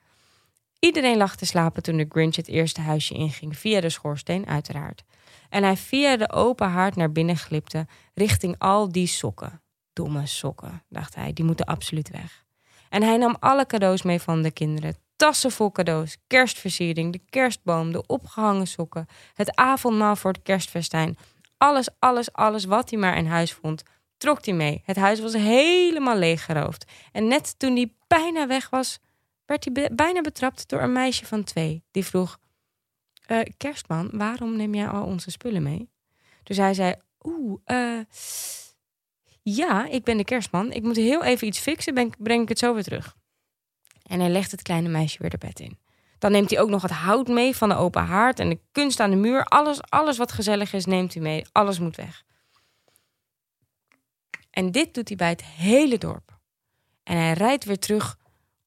[0.85, 5.03] Iedereen lag te slapen toen de Grinch het eerste huisje inging, via de schoorsteen uiteraard.
[5.49, 9.63] En hij via de open haard naar binnen glipte, richting al die sokken.
[9.93, 12.45] Domme sokken, dacht hij, die moeten absoluut weg.
[12.89, 14.97] En hij nam alle cadeaus mee van de kinderen.
[15.17, 21.17] Tassen vol cadeaus, kerstversiering, de kerstboom, de opgehangen sokken, het avondmaal voor het kerstfestijn.
[21.57, 23.83] Alles, alles, alles wat hij maar in huis vond,
[24.17, 24.83] trok hij mee.
[24.85, 26.91] Het huis was helemaal leeggeroofd.
[27.13, 29.01] En net toen hij bijna weg was,
[29.53, 31.85] werd hij bijna betrapt door een meisje van twee.
[31.91, 32.39] Die vroeg,
[33.27, 35.91] "Eh, kerstman, waarom neem jij al onze spullen mee?
[36.43, 37.99] Dus hij zei, oeh, eh,
[39.43, 40.73] ja, ik ben de kerstman.
[40.73, 43.17] Ik moet heel even iets fixen, ben, breng ik het zo weer terug.
[44.03, 45.79] En hij legt het kleine meisje weer de bed in.
[46.19, 49.01] Dan neemt hij ook nog het hout mee van de open haard en de kunst
[49.01, 49.45] aan de muur.
[49.45, 51.45] Alles, alles wat gezellig is, neemt hij mee.
[51.53, 52.25] Alles moet weg.
[54.51, 56.39] En dit doet hij bij het hele dorp.
[57.03, 58.19] En hij rijdt weer terug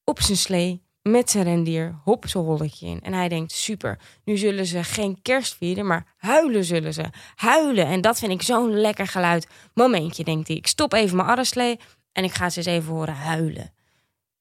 [0.05, 3.01] op zijn slee met zijn rendier, hop zijn holletje in.
[3.01, 7.09] En hij denkt, super, nu zullen ze geen kerst vieren, maar huilen zullen ze.
[7.35, 9.47] Huilen, en dat vind ik zo'n lekker geluid.
[9.73, 11.79] Momentje, denkt hij, ik stop even mijn arreslee
[12.11, 13.73] en ik ga ze eens even horen huilen.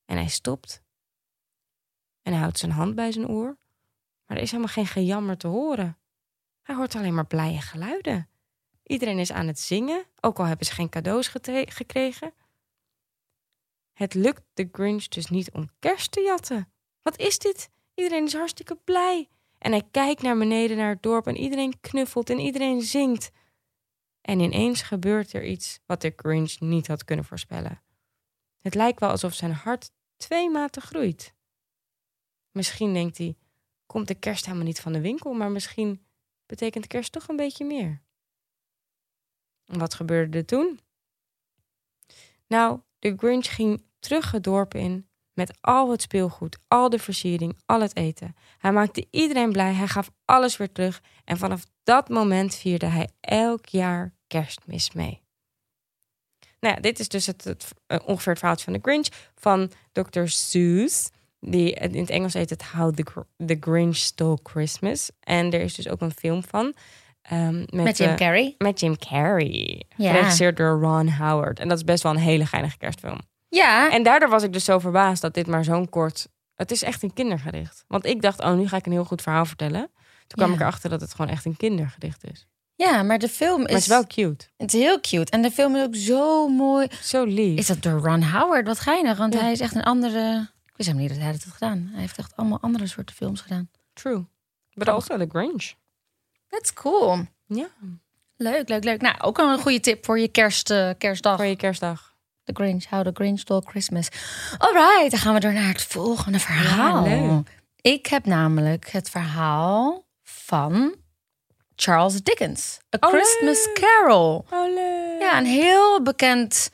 [0.07, 0.83] En hij stopt.
[2.22, 3.57] En hij houdt zijn hand bij zijn oor.
[4.27, 5.98] Maar er is helemaal geen gejammer te horen.
[6.62, 8.29] Hij hoort alleen maar blije geluiden.
[8.83, 11.33] Iedereen is aan het zingen, ook al hebben ze geen cadeaus
[11.64, 12.33] gekregen.
[13.95, 16.73] Het lukt de Grinch dus niet om kerst te jatten.
[17.03, 17.71] Wat is dit?
[17.95, 19.29] Iedereen is hartstikke blij.
[19.59, 23.31] En hij kijkt naar beneden naar het dorp en iedereen knuffelt en iedereen zingt.
[24.21, 27.83] En ineens gebeurt er iets wat de Grinch niet had kunnen voorspellen.
[28.59, 31.35] Het lijkt wel alsof zijn hart twee maten groeit.
[32.51, 33.37] Misschien denkt hij,
[33.87, 36.07] komt de kerst helemaal niet van de winkel, maar misschien
[36.47, 38.03] betekent kerst toch een beetje meer.
[39.65, 40.81] En wat gebeurde er toen?
[42.47, 47.59] Nou, de Grinch ging terug het dorp in met al het speelgoed, al de versiering,
[47.67, 48.37] al het eten.
[48.59, 53.09] Hij maakte iedereen blij, hij gaf alles weer terug en vanaf dat moment vierde hij
[53.21, 55.23] elk jaar kerstmis mee.
[56.61, 57.47] Nou dit is dus het,
[57.87, 60.27] eh, ongeveer het verhaaltje van de Grinch van Dr.
[60.27, 61.11] Seuss.
[61.40, 65.11] Die, in het Engels heet het How the, the Grinch Stole Christmas.
[65.21, 66.75] En er is dus ook een film van.
[67.29, 68.55] Ehm, met, Met Jim eh, Carrey.
[68.59, 69.85] met Jim Carrey.
[69.97, 70.11] Ja.
[70.13, 71.59] Geregisseerd door Ron Howard.
[71.61, 73.19] En dat is best wel een hele geinige kerstfilm.
[73.49, 76.29] Ja, En daardoor was ik dus zo verbaasd dat dit maar zo'n kort...
[76.55, 77.85] Het is echt een kindergedicht.
[77.89, 79.91] Want ik dacht, oh, nu ga ik een heel goed verhaal vertellen.
[80.27, 80.55] Toen kwam Ja.
[80.55, 82.47] ik erachter dat het gewoon echt een kindergedicht is.
[82.75, 84.47] ja, maar de film is, Maar het is wel cute.
[84.57, 85.31] het is heel cute.
[85.33, 86.87] En de film is ook zo mooi.
[87.03, 87.59] Zo lief.
[87.59, 88.67] Is dat door Ron Howard?
[88.67, 89.41] Wat geinig, want Ja.
[89.41, 90.49] hij is echt een andere...
[90.65, 91.89] Ik wist helemaal niet dat hij dat had gedaan.
[91.93, 93.69] Hij heeft echt allemaal andere soorten films gedaan.
[93.93, 94.25] True.
[94.73, 95.73] But also the Grinch.
[96.55, 97.27] That's cool.
[97.47, 97.67] Ja,
[98.37, 99.01] Leuk, leuk, leuk.
[99.01, 101.37] Nou, ook een goede tip voor je kerst, eh, kerstdag.
[101.37, 102.12] voor je kerstdag.
[102.45, 104.09] The Grinch, How the Grinch Stole Christmas.
[104.59, 107.03] Alright, dan gaan we door naar het volgende verhaal.
[107.05, 107.61] leuk.
[107.81, 110.95] Ik heb namelijk het verhaal van
[111.77, 112.79] Charles Dickens.
[112.95, 113.75] A Oh, Christmas leuk.
[113.75, 114.45] Carol.
[114.51, 115.21] Oh, leuk.
[115.21, 116.71] Ja, een heel bekend,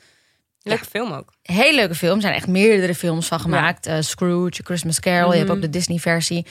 [0.63, 1.33] Leuke film ook.
[1.41, 2.15] heel leuke film.
[2.15, 3.85] Er zijn echt meerdere films van gemaakt.
[3.85, 5.31] Eh, Scrooge, A Christmas Carol.
[5.31, 6.45] Je hebt ook de Disney-versie.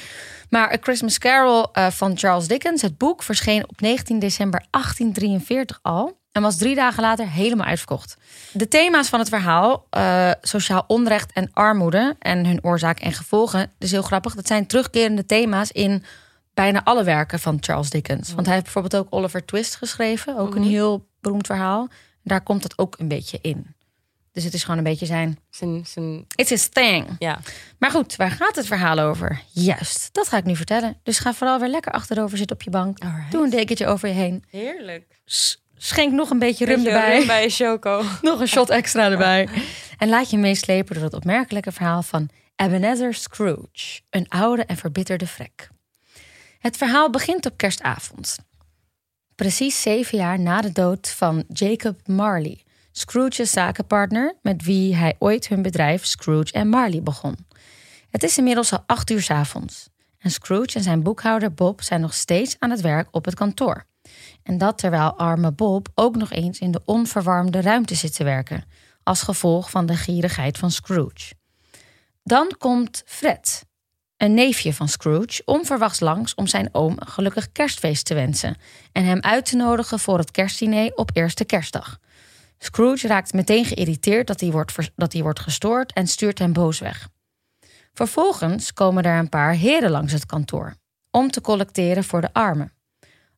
[0.49, 5.79] Maar A Christmas Carol eh, van Charles Dickens, het boek, verscheen op 19 december 1843
[5.83, 6.18] al.
[6.33, 8.16] En was drie dagen later helemaal uitverkocht.
[8.53, 13.61] De thema's van het verhaal, eh, sociaal onrecht en armoede en hun oorzaak en gevolgen,
[13.61, 14.35] dat is heel grappig.
[14.35, 16.05] Dat zijn terugkerende thema's in
[16.55, 18.33] bijna alle werken van Charles Dickens.
[18.35, 21.88] Want hij heeft bijvoorbeeld ook Oliver Twist geschreven, ook een heel beroemd verhaal.
[22.23, 23.75] Daar komt dat ook een beetje in.
[24.40, 25.38] Dus het is gewoon een beetje zijn.
[25.50, 27.07] Zijn, zijn, It's his thing.
[27.18, 27.38] ja.
[27.79, 29.42] Maar goed, waar gaat het verhaal over?
[29.53, 30.96] Juist, dat ga ik nu vertellen.
[31.03, 32.98] Dus ga vooral weer lekker achterover zitten op je bank.
[32.98, 33.31] Alright.
[33.33, 34.44] Doe een dekentje over je heen.
[34.50, 35.20] Heerlijk.
[35.76, 37.18] Schenk nog een beetje rum Beetje erbij.
[37.18, 38.03] rum bij je choco.
[38.22, 39.48] Nog een shot extra erbij.
[39.98, 45.26] En laat je meeslepen door het opmerkelijke verhaal van Ebenezer Scrooge, een oude en verbitterde
[45.26, 45.68] vrek.
[46.59, 48.38] Het verhaal begint op kerstavond.
[49.35, 55.48] Precies zeven jaar na de dood van Jacob Marley, Scrooge's zakenpartner met wie hij ooit
[55.48, 57.37] hun bedrijf Scrooge en Marley begon.
[58.11, 59.88] Het is inmiddels al acht uur 's avonds.
[60.18, 63.87] En Scrooge en zijn boekhouder Bob zijn nog steeds aan het werk op het kantoor.
[64.42, 68.64] En dat terwijl arme Bob ook nog eens in de onverwarmde ruimte zit te werken,
[69.03, 71.35] als gevolg van de gierigheid van Scrooge.
[72.22, 73.64] Dan komt Fred,
[74.16, 78.57] een neefje van Scrooge, onverwachts langs om zijn oom een gelukkig kerstfeest te wensen
[78.92, 81.98] en hem uit te nodigen voor het kerstdiner op eerste kerstdag.
[82.62, 86.79] Scrooge raakt meteen geïrriteerd dat hij wordt, dat hij wordt gestoord en stuurt hem boos
[86.79, 87.09] weg.
[87.92, 90.75] Vervolgens komen er een paar heren langs het kantoor
[91.11, 92.73] om te collecteren voor de armen.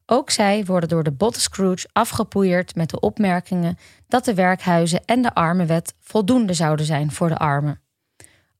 [0.06, 5.22] Ook zij worden door de botte Scrooge afgepoeierd met de opmerkingen dat de werkhuizen en
[5.22, 7.80] de armenwet voldoende zouden zijn voor de armen.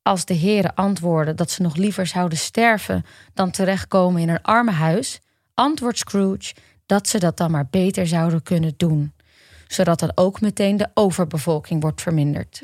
[0.03, 5.21] Als de heren antwoorden dat ze nog liever zouden sterven dan terechtkomen in een armenhuis,
[5.55, 6.55] antwoordt Scrooge
[6.87, 9.13] dat ze dat dan maar beter zouden kunnen doen,
[9.73, 12.63] zodat dan ook meteen de overbevolking wordt verminderd.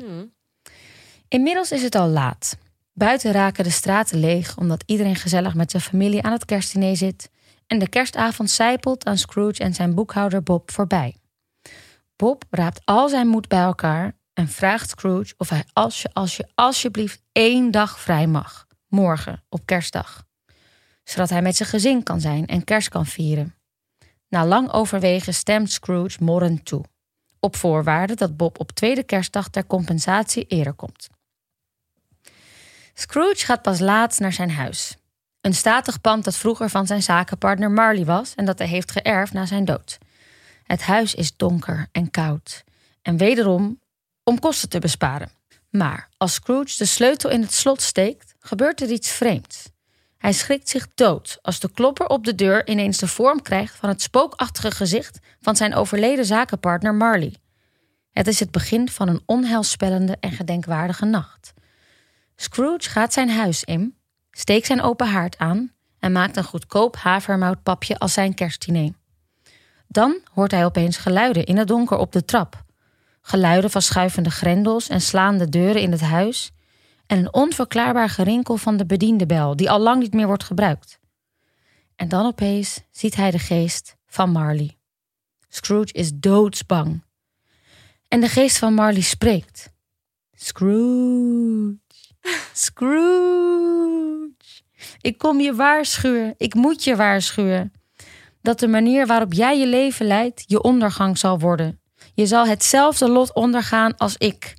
[1.27, 2.57] Inmiddels is het al laat.
[2.93, 7.29] Buiten raken de straten leeg omdat iedereen gezellig met zijn familie aan het kerstdiner zit
[7.67, 11.15] en de kerstavond zijpelt aan Scrooge en zijn boekhouder Bob voorbij.
[12.15, 16.37] Bob raapt al zijn moed bij elkaar en vraagt Scrooge of hij als je, als
[16.37, 20.25] je alsjeblieft één dag vrij mag, morgen op kerstdag,
[21.03, 23.55] zodat hij met zijn gezin kan zijn en kerst kan vieren.
[24.27, 26.83] Na lang overwegen stemt Scrooge morrend toe,
[27.39, 31.07] op voorwaarde dat Bob op tweede kerstdag ter compensatie eerder komt.
[32.93, 34.97] Scrooge gaat pas laat naar zijn huis.
[35.41, 39.33] Een statig pand dat vroeger van zijn zakenpartner Marley was en dat hij heeft geërfd
[39.33, 39.97] na zijn dood.
[40.63, 42.63] Het huis is donker en koud.
[43.01, 43.79] En wederom
[44.23, 45.31] om kosten te besparen.
[45.69, 49.69] Maar als Scrooge de sleutel in het slot steekt, gebeurt er iets vreemds.
[50.19, 53.89] Hij schrikt zich dood als de klopper op de deur ineens de vorm krijgt van
[53.89, 57.35] het spookachtige gezicht van zijn overleden zakenpartner Marley.
[58.11, 61.53] Het is het begin van een onheilspellende en gedenkwaardige nacht.
[62.35, 63.95] Scrooge gaat zijn huis in,
[64.31, 68.91] steekt zijn open haard aan en maakt een goedkoop havermoutpapje als zijn kerstdiner.
[69.87, 72.63] Dan hoort hij opeens geluiden in het donker op de trap.
[73.21, 76.51] Geluiden van schuivende grendels en slaande deuren in het huis.
[77.09, 80.99] En een onverklaarbaar gerinkel van de bediendebel, die al lang niet meer wordt gebruikt.
[81.95, 84.77] En dan opeens ziet hij de geest van Marley.
[85.47, 87.03] Scrooge is doodsbang.
[88.07, 89.73] En de geest van Marley spreekt.
[90.35, 91.77] Scrooge,
[92.53, 94.33] Scrooge.
[95.01, 97.73] Ik kom je waarschuwen, ik moet je waarschuwen.
[98.41, 101.81] Dat de manier waarop jij je leven leidt je ondergang zal worden.
[102.13, 104.57] Je zal hetzelfde lot ondergaan als ik.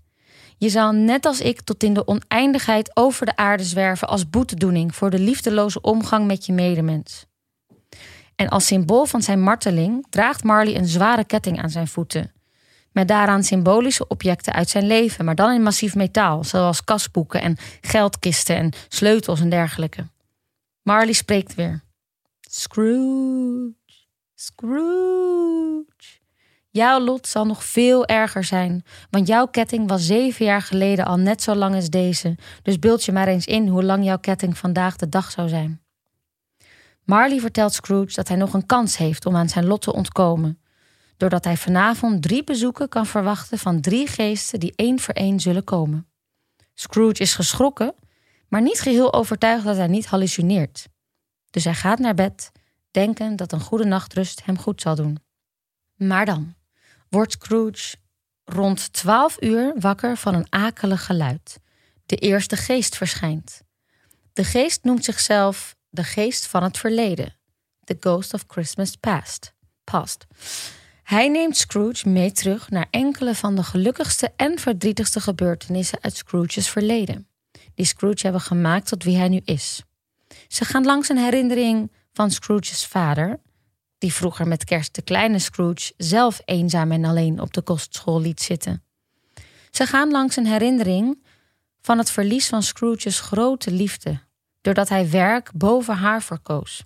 [0.60, 4.94] Je zal net als ik tot in de oneindigheid over de aarde zwerven als boetedoening
[4.94, 7.26] voor de liefdeloze omgang met je medemens.
[8.36, 12.32] En als symbool van zijn marteling draagt Marley een zware ketting aan zijn voeten.
[12.92, 17.56] Met daaraan symbolische objecten uit zijn leven, maar dan in massief metaal, zoals kasboeken en
[17.80, 20.06] geldkisten en sleutels en dergelijke.
[20.82, 21.82] Marley spreekt weer.
[22.40, 23.74] Scrooge,
[24.34, 26.19] Scrooge.
[26.72, 31.16] Jouw lot zal nog veel erger zijn, want jouw ketting was zeven jaar geleden al
[31.16, 34.58] net zo lang als deze, dus beeld je maar eens in hoe lang jouw ketting
[34.58, 35.80] vandaag de dag zou zijn.
[37.04, 40.60] Marley vertelt Scrooge dat hij nog een kans heeft om aan zijn lot te ontkomen,
[41.16, 45.64] doordat hij vanavond drie bezoeken kan verwachten van drie geesten die één voor één zullen
[45.64, 46.08] komen.
[46.74, 47.94] Scrooge is geschrokken,
[48.48, 50.88] maar niet geheel overtuigd dat hij niet hallucineert.
[51.50, 52.52] Dus hij gaat naar bed,
[52.90, 55.18] denkend dat een goede nachtrust hem goed zal doen.
[55.96, 56.54] Maar dan
[57.10, 57.96] wordt Scrooge
[58.44, 61.60] rond twaalf uur wakker van een akelig geluid.
[62.06, 63.62] De eerste geest verschijnt.
[64.32, 67.36] De geest noemt zichzelf de geest van het verleden.
[67.84, 69.52] The Ghost of Christmas Past.
[69.84, 70.26] Past.
[71.02, 76.70] Hij neemt Scrooge mee terug naar enkele van de gelukkigste en verdrietigste gebeurtenissen uit Scrooge's
[76.70, 77.28] verleden,
[77.74, 79.82] die Scrooge hebben gemaakt tot wie hij nu is.
[80.48, 83.40] Ze gaan langs een herinnering van Scrooge's vader,
[84.00, 88.40] die vroeger met kerst de kleine Scrooge zelf eenzaam en alleen op de kostschool liet
[88.40, 88.82] zitten.
[89.70, 91.26] Ze gaan langs een herinnering
[91.80, 94.20] van het verlies van Scrooge's grote liefde,
[94.60, 96.84] doordat hij werk boven haar verkoos.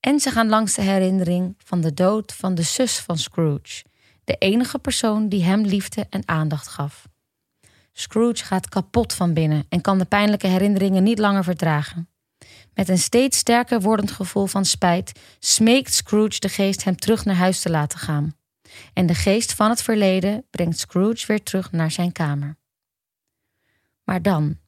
[0.00, 3.84] En ze gaan langs de herinnering van de dood van de zus van Scrooge,
[4.24, 7.08] de enige persoon die hem liefde en aandacht gaf.
[7.92, 12.11] Scrooge gaat kapot van binnen en kan de pijnlijke herinneringen niet langer verdragen.
[12.74, 17.36] Met een steeds sterker wordend gevoel van spijt smeekt Scrooge de geest hem terug naar
[17.36, 18.36] huis te laten gaan.
[18.92, 22.56] En de geest van het verleden brengt Scrooge weer terug naar zijn kamer.
[24.04, 24.58] Maar dan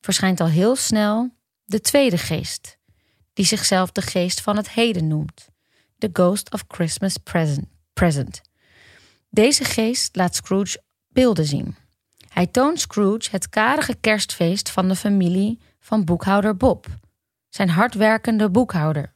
[0.00, 1.30] verschijnt al heel snel
[1.64, 2.78] de tweede geest,
[3.32, 5.48] die zichzelf de geest van het heden noemt,
[5.98, 7.66] The Ghost of Christmas Present.
[7.92, 8.40] present.
[9.30, 11.76] Deze geest laat Scrooge beelden zien.
[12.28, 16.86] Hij toont Scrooge het karige kerstfeest van de familie van boekhouder Bob,
[17.48, 19.12] zijn hardwerkende boekhouder.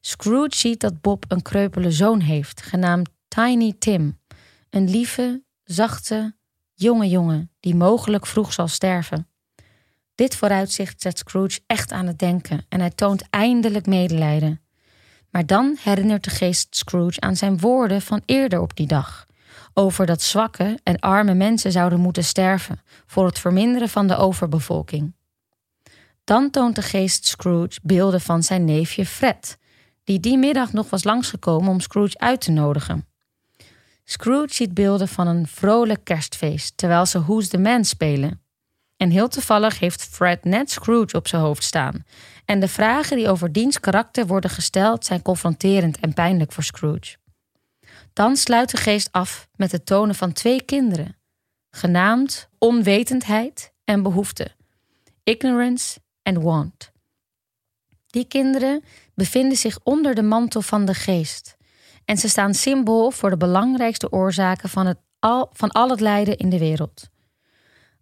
[0.00, 4.18] Scrooge ziet dat Bob een kreupele zoon heeft, genaamd Tiny Tim,
[4.70, 6.34] een lieve, zachte,
[6.74, 9.28] jonge jongen die mogelijk vroeg zal sterven.
[10.14, 14.60] Dit vooruitzicht zet Scrooge echt aan het denken en hij toont eindelijk medelijden.
[15.30, 19.26] Maar dan herinnert de geest Scrooge aan zijn woorden van eerder op die dag.
[19.74, 25.14] Over dat zwakke en arme mensen zouden moeten sterven voor het verminderen van de overbevolking.
[26.30, 29.58] Dan toont de geest Scrooge beelden van zijn neefje Fred,
[30.04, 33.08] die die middag nog was langsgekomen om Scrooge uit te nodigen.
[34.04, 38.42] Scrooge ziet beelden van een vrolijk kerstfeest terwijl ze Who's the Man spelen.
[38.96, 42.04] En heel toevallig heeft Fred net Scrooge op zijn hoofd staan.
[42.44, 47.16] En de vragen die over diens karakter worden gesteld zijn confronterend en pijnlijk voor Scrooge.
[48.12, 51.16] Dan sluit de geest af met het tonen van twee kinderen,
[51.70, 54.54] genaamd onwetendheid en behoefte,
[55.24, 56.92] ignorance and want.
[58.06, 61.56] Die kinderen bevinden zich onder de mantel van de geest
[62.04, 64.98] en ze staan symbool voor de belangrijkste oorzaken van, het
[65.52, 67.08] van al het lijden in de wereld.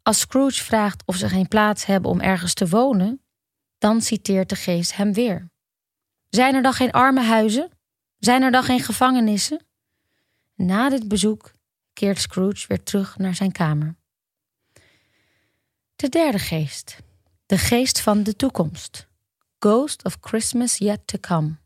[0.03, 3.23] Als Scrooge vraagt of ze geen plaats hebben om ergens te wonen,
[3.79, 5.51] dan citeert de geest hem weer.
[6.29, 7.71] Zijn er dan geen arme huizen?
[8.19, 9.67] Zijn er dan geen gevangenissen?
[10.55, 11.53] Na dit bezoek
[11.93, 13.97] keert Scrooge weer terug naar zijn kamer.
[15.97, 16.99] De derde geest.
[17.49, 19.09] De geest van de toekomst.
[19.59, 21.57] Ghost of Christmas Yet to Come.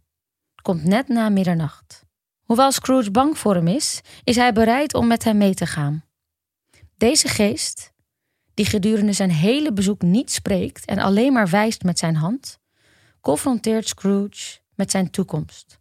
[0.63, 2.05] Komt net na middernacht.
[2.43, 6.05] Hoewel Scrooge bang voor hem is, is hij bereid om met hem mee te gaan.
[6.97, 7.93] Deze geest,
[8.55, 12.59] die gedurende zijn hele bezoek niet spreekt en alleen maar wijst met zijn hand,
[13.21, 15.79] confronteert Scrooge met zijn toekomst.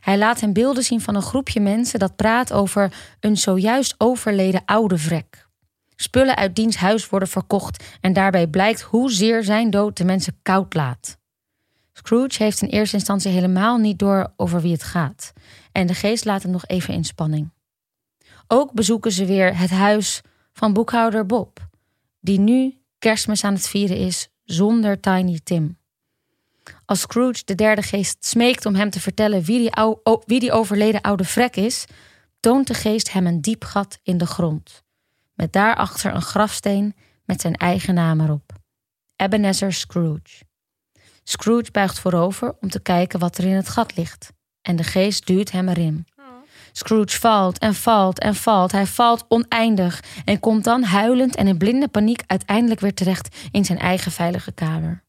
[0.00, 4.62] Hij laat hem beelden zien van een groepje mensen dat praat over een zojuist overleden
[4.64, 5.50] oude vrek.
[6.02, 10.74] Spullen uit diens huis worden verkocht en daarbij blijkt hoezeer zijn dood de mensen koud
[10.74, 11.18] laat.
[11.92, 15.32] Scrooge heeft in eerste instantie helemaal niet door over wie het gaat
[15.72, 17.50] en de geest laat hem nog even in spanning.
[18.46, 20.20] Ook bezoeken ze weer het huis
[20.52, 21.68] van boekhouder Bob,
[22.20, 25.78] die nu kerstmis aan het vieren is zonder Tiny Tim.
[26.84, 31.00] Als Scrooge de derde geest smeekt om hem te vertellen wie die, wie die overleden
[31.00, 31.84] oude vrek is,
[32.40, 34.82] toont de geest hem een diep gat in de grond,
[35.34, 38.52] met daarachter een grafsteen met zijn eigen naam erop.
[39.16, 40.44] Ebenezer Scrooge.
[41.24, 45.26] Scrooge buigt voorover om te kijken wat er in het gat ligt, en de geest
[45.26, 46.06] duwt hem erin.
[46.72, 48.72] Scrooge valt en valt en valt.
[48.72, 53.64] Hij valt oneindig en komt dan huilend en in blinde paniek uiteindelijk weer terecht in
[53.64, 55.04] zijn eigen veilige kamer.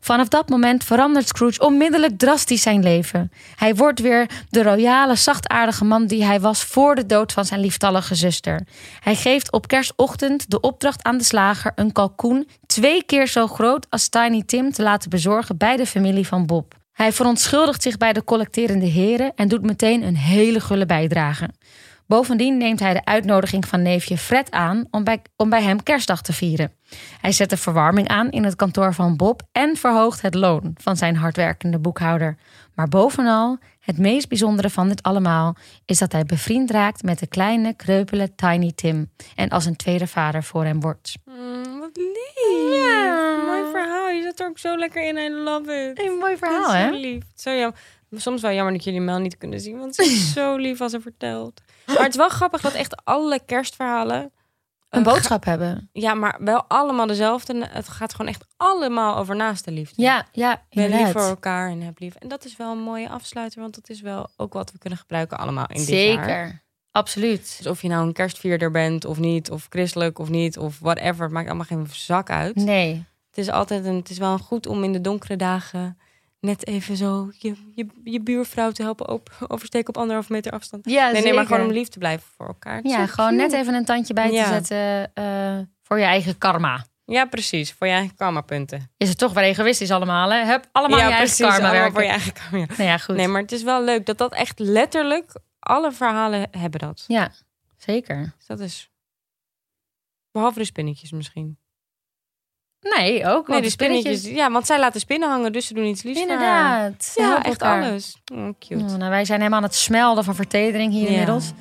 [0.00, 3.32] Vanaf dat moment verandert Scrooge onmiddellijk drastisch zijn leven.
[3.56, 7.60] Hij wordt weer de royale, zachtaardige man die hij was voor de dood van zijn
[7.60, 8.66] lieftallige zuster.
[9.00, 13.86] Hij geeft op kerstochtend de opdracht aan de slager een kalkoen twee keer zo groot
[13.90, 16.74] als Tiny Tim te laten bezorgen bij de familie van Bob.
[16.92, 21.50] Hij verontschuldigt zich bij de collecterende heren en doet meteen een hele gulle bijdrage.
[22.06, 26.22] Bovendien neemt hij de uitnodiging van neefje Fred aan om bij, om bij hem kerstdag
[26.22, 26.72] te vieren.
[27.20, 30.96] Hij zet de verwarming aan in het kantoor van Bob en verhoogt het loon van
[30.96, 32.36] zijn hardwerkende boekhouder.
[32.74, 37.26] Maar bovenal, het meest bijzondere van dit allemaal is dat hij bevriend raakt met de
[37.26, 41.14] kleine, kreupele Tiny Tim en als een tweede vader voor hem wordt.
[41.24, 42.74] Mm, wat lief.
[42.74, 43.36] Ja.
[43.46, 44.08] Mooi verhaal.
[44.08, 45.16] Je zit er ook zo lekker in.
[45.16, 46.00] I love it.
[46.00, 46.90] Een mooi verhaal, zo hè?
[46.90, 47.24] lief.
[47.34, 47.78] Zo jammer.
[48.10, 50.92] Soms wel jammer dat jullie Mel niet kunnen zien, want ze is zo lief als
[50.92, 51.60] ze vertelt.
[51.86, 54.32] Maar het is wel grappig dat echt alle kerstverhalen...
[54.88, 55.90] Een eh, boodschap hebben.
[55.92, 57.68] Ja, maar wel allemaal dezelfde.
[57.70, 60.02] Het gaat gewoon echt allemaal over naaste liefde.
[60.02, 62.14] Ja, ja, Ben lief voor elkaar en heb lief.
[62.14, 64.98] En dat is wel een mooie afsluiter, want dat is wel ook wat we kunnen
[64.98, 66.24] gebruiken allemaal in dit jaar.
[66.24, 66.64] Zeker.
[66.90, 67.54] Absoluut.
[67.56, 71.22] Dus of je nou een kerstvierder bent of niet, of christelijk of niet, of whatever,
[71.22, 72.54] het maakt allemaal geen zak uit.
[72.54, 73.04] Nee.
[73.28, 75.98] Het is altijd een, het is wel goed om in de donkere dagen
[76.46, 80.90] net even zo je, je, je buurvrouw te helpen op, oversteken op anderhalve meter afstand.
[80.90, 82.80] Ja, nee, nee, maar gewoon om lief te blijven voor elkaar.
[82.82, 83.42] Ja, zo gewoon cute.
[83.42, 86.84] net even een tandje bij te zetten eh, voor je eigen karma.
[87.04, 87.72] Ja, precies.
[87.72, 88.90] Voor je eigen karma-punten.
[88.96, 90.44] Is het toch wel egoïstisch allemaal, hè?
[90.44, 91.92] Heb allemaal ja, je eigen karma allemaal werken.
[91.92, 92.58] voor je eigen karma.
[92.58, 92.66] ja.
[92.76, 93.16] Nou ja, goed.
[93.16, 97.04] Nee, maar het is wel leuk dat dat echt letterlijk alle verhalen hebben dat.
[97.06, 97.32] Ja,
[97.76, 98.34] zeker.
[98.36, 98.90] Dus dat is
[100.30, 101.58] behalve de spinnetjes misschien.
[102.96, 103.46] Nee, ook.
[103.48, 104.24] Nee, want de spinnetjes.
[104.24, 106.20] Ja, want zij laten spinnen hangen, dus ze doen iets liefs.
[106.20, 107.12] Inderdaad.
[107.14, 107.82] Ja, echt elkaar.
[107.82, 108.16] alles.
[108.34, 108.84] Oh, cute.
[108.84, 111.08] Oh, nou, wij zijn helemaal aan het smelden van vertedering hier Ja.
[111.10, 111.52] inmiddels.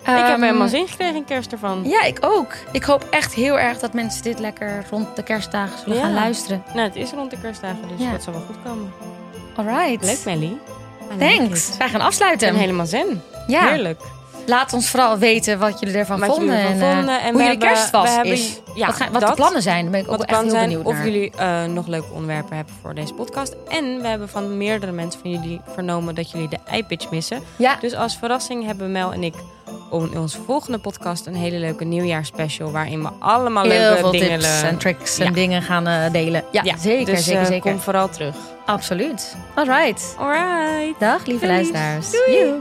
[0.00, 1.82] ik heb Ehm, helemaal zin gekregen in kerst ervan.
[1.84, 2.54] Ja, ik ook.
[2.72, 6.02] Ik hoop echt heel erg dat mensen dit lekker rond de kerstdagen zullen Ja.
[6.02, 6.62] gaan luisteren.
[6.74, 8.10] Nou, het is rond de kerstdagen, dus Ja.
[8.12, 8.92] dat zal wel goed komen.
[9.56, 10.04] Alright.
[10.04, 10.56] Leuk, Melly.
[11.18, 11.76] Thanks.
[11.76, 12.48] Wij gaan Ik afsluiten.
[12.50, 13.22] ben helemaal zen.
[13.46, 13.66] Ja.
[13.68, 14.00] Heerlijk.
[14.46, 16.46] Laat ons vooral weten wat jullie ervan Wat vonden.
[16.56, 17.14] jullie ervan en, eh, vonden.
[17.20, 18.60] En hoe jullie hebben- kerstwas we hebben- is.
[18.74, 19.28] ja, wat, wat dat.
[19.30, 19.82] de plannen zijn.
[19.82, 21.04] Daar ben ik ook de echt heel benieuwd of naar.
[21.04, 23.56] jullie eh, nog leuke onderwerpen hebben voor deze podcast.
[23.68, 27.42] En we hebben van meerdere mensen van jullie vernomen dat jullie de iPitch missen.
[27.56, 29.34] Ja, Dus als verrassing hebben Mel en ik
[29.92, 32.70] in onze volgende podcast een hele leuke nieuwjaarspecial...
[32.70, 34.38] waarin we allemaal Heel leuke veel dingen...
[34.40, 36.44] tips en tricks en dingen gaan eh, delen.
[36.50, 37.70] Ja, zeker, dus, zeker, eh, zeker.
[37.70, 38.34] kom vooral terug.
[38.66, 39.36] Absoluut.
[39.54, 40.14] All right.
[40.18, 41.00] Alright.
[41.00, 41.56] Dag, lieve Doei.
[41.56, 42.10] luisteraars.
[42.10, 42.52] Doei.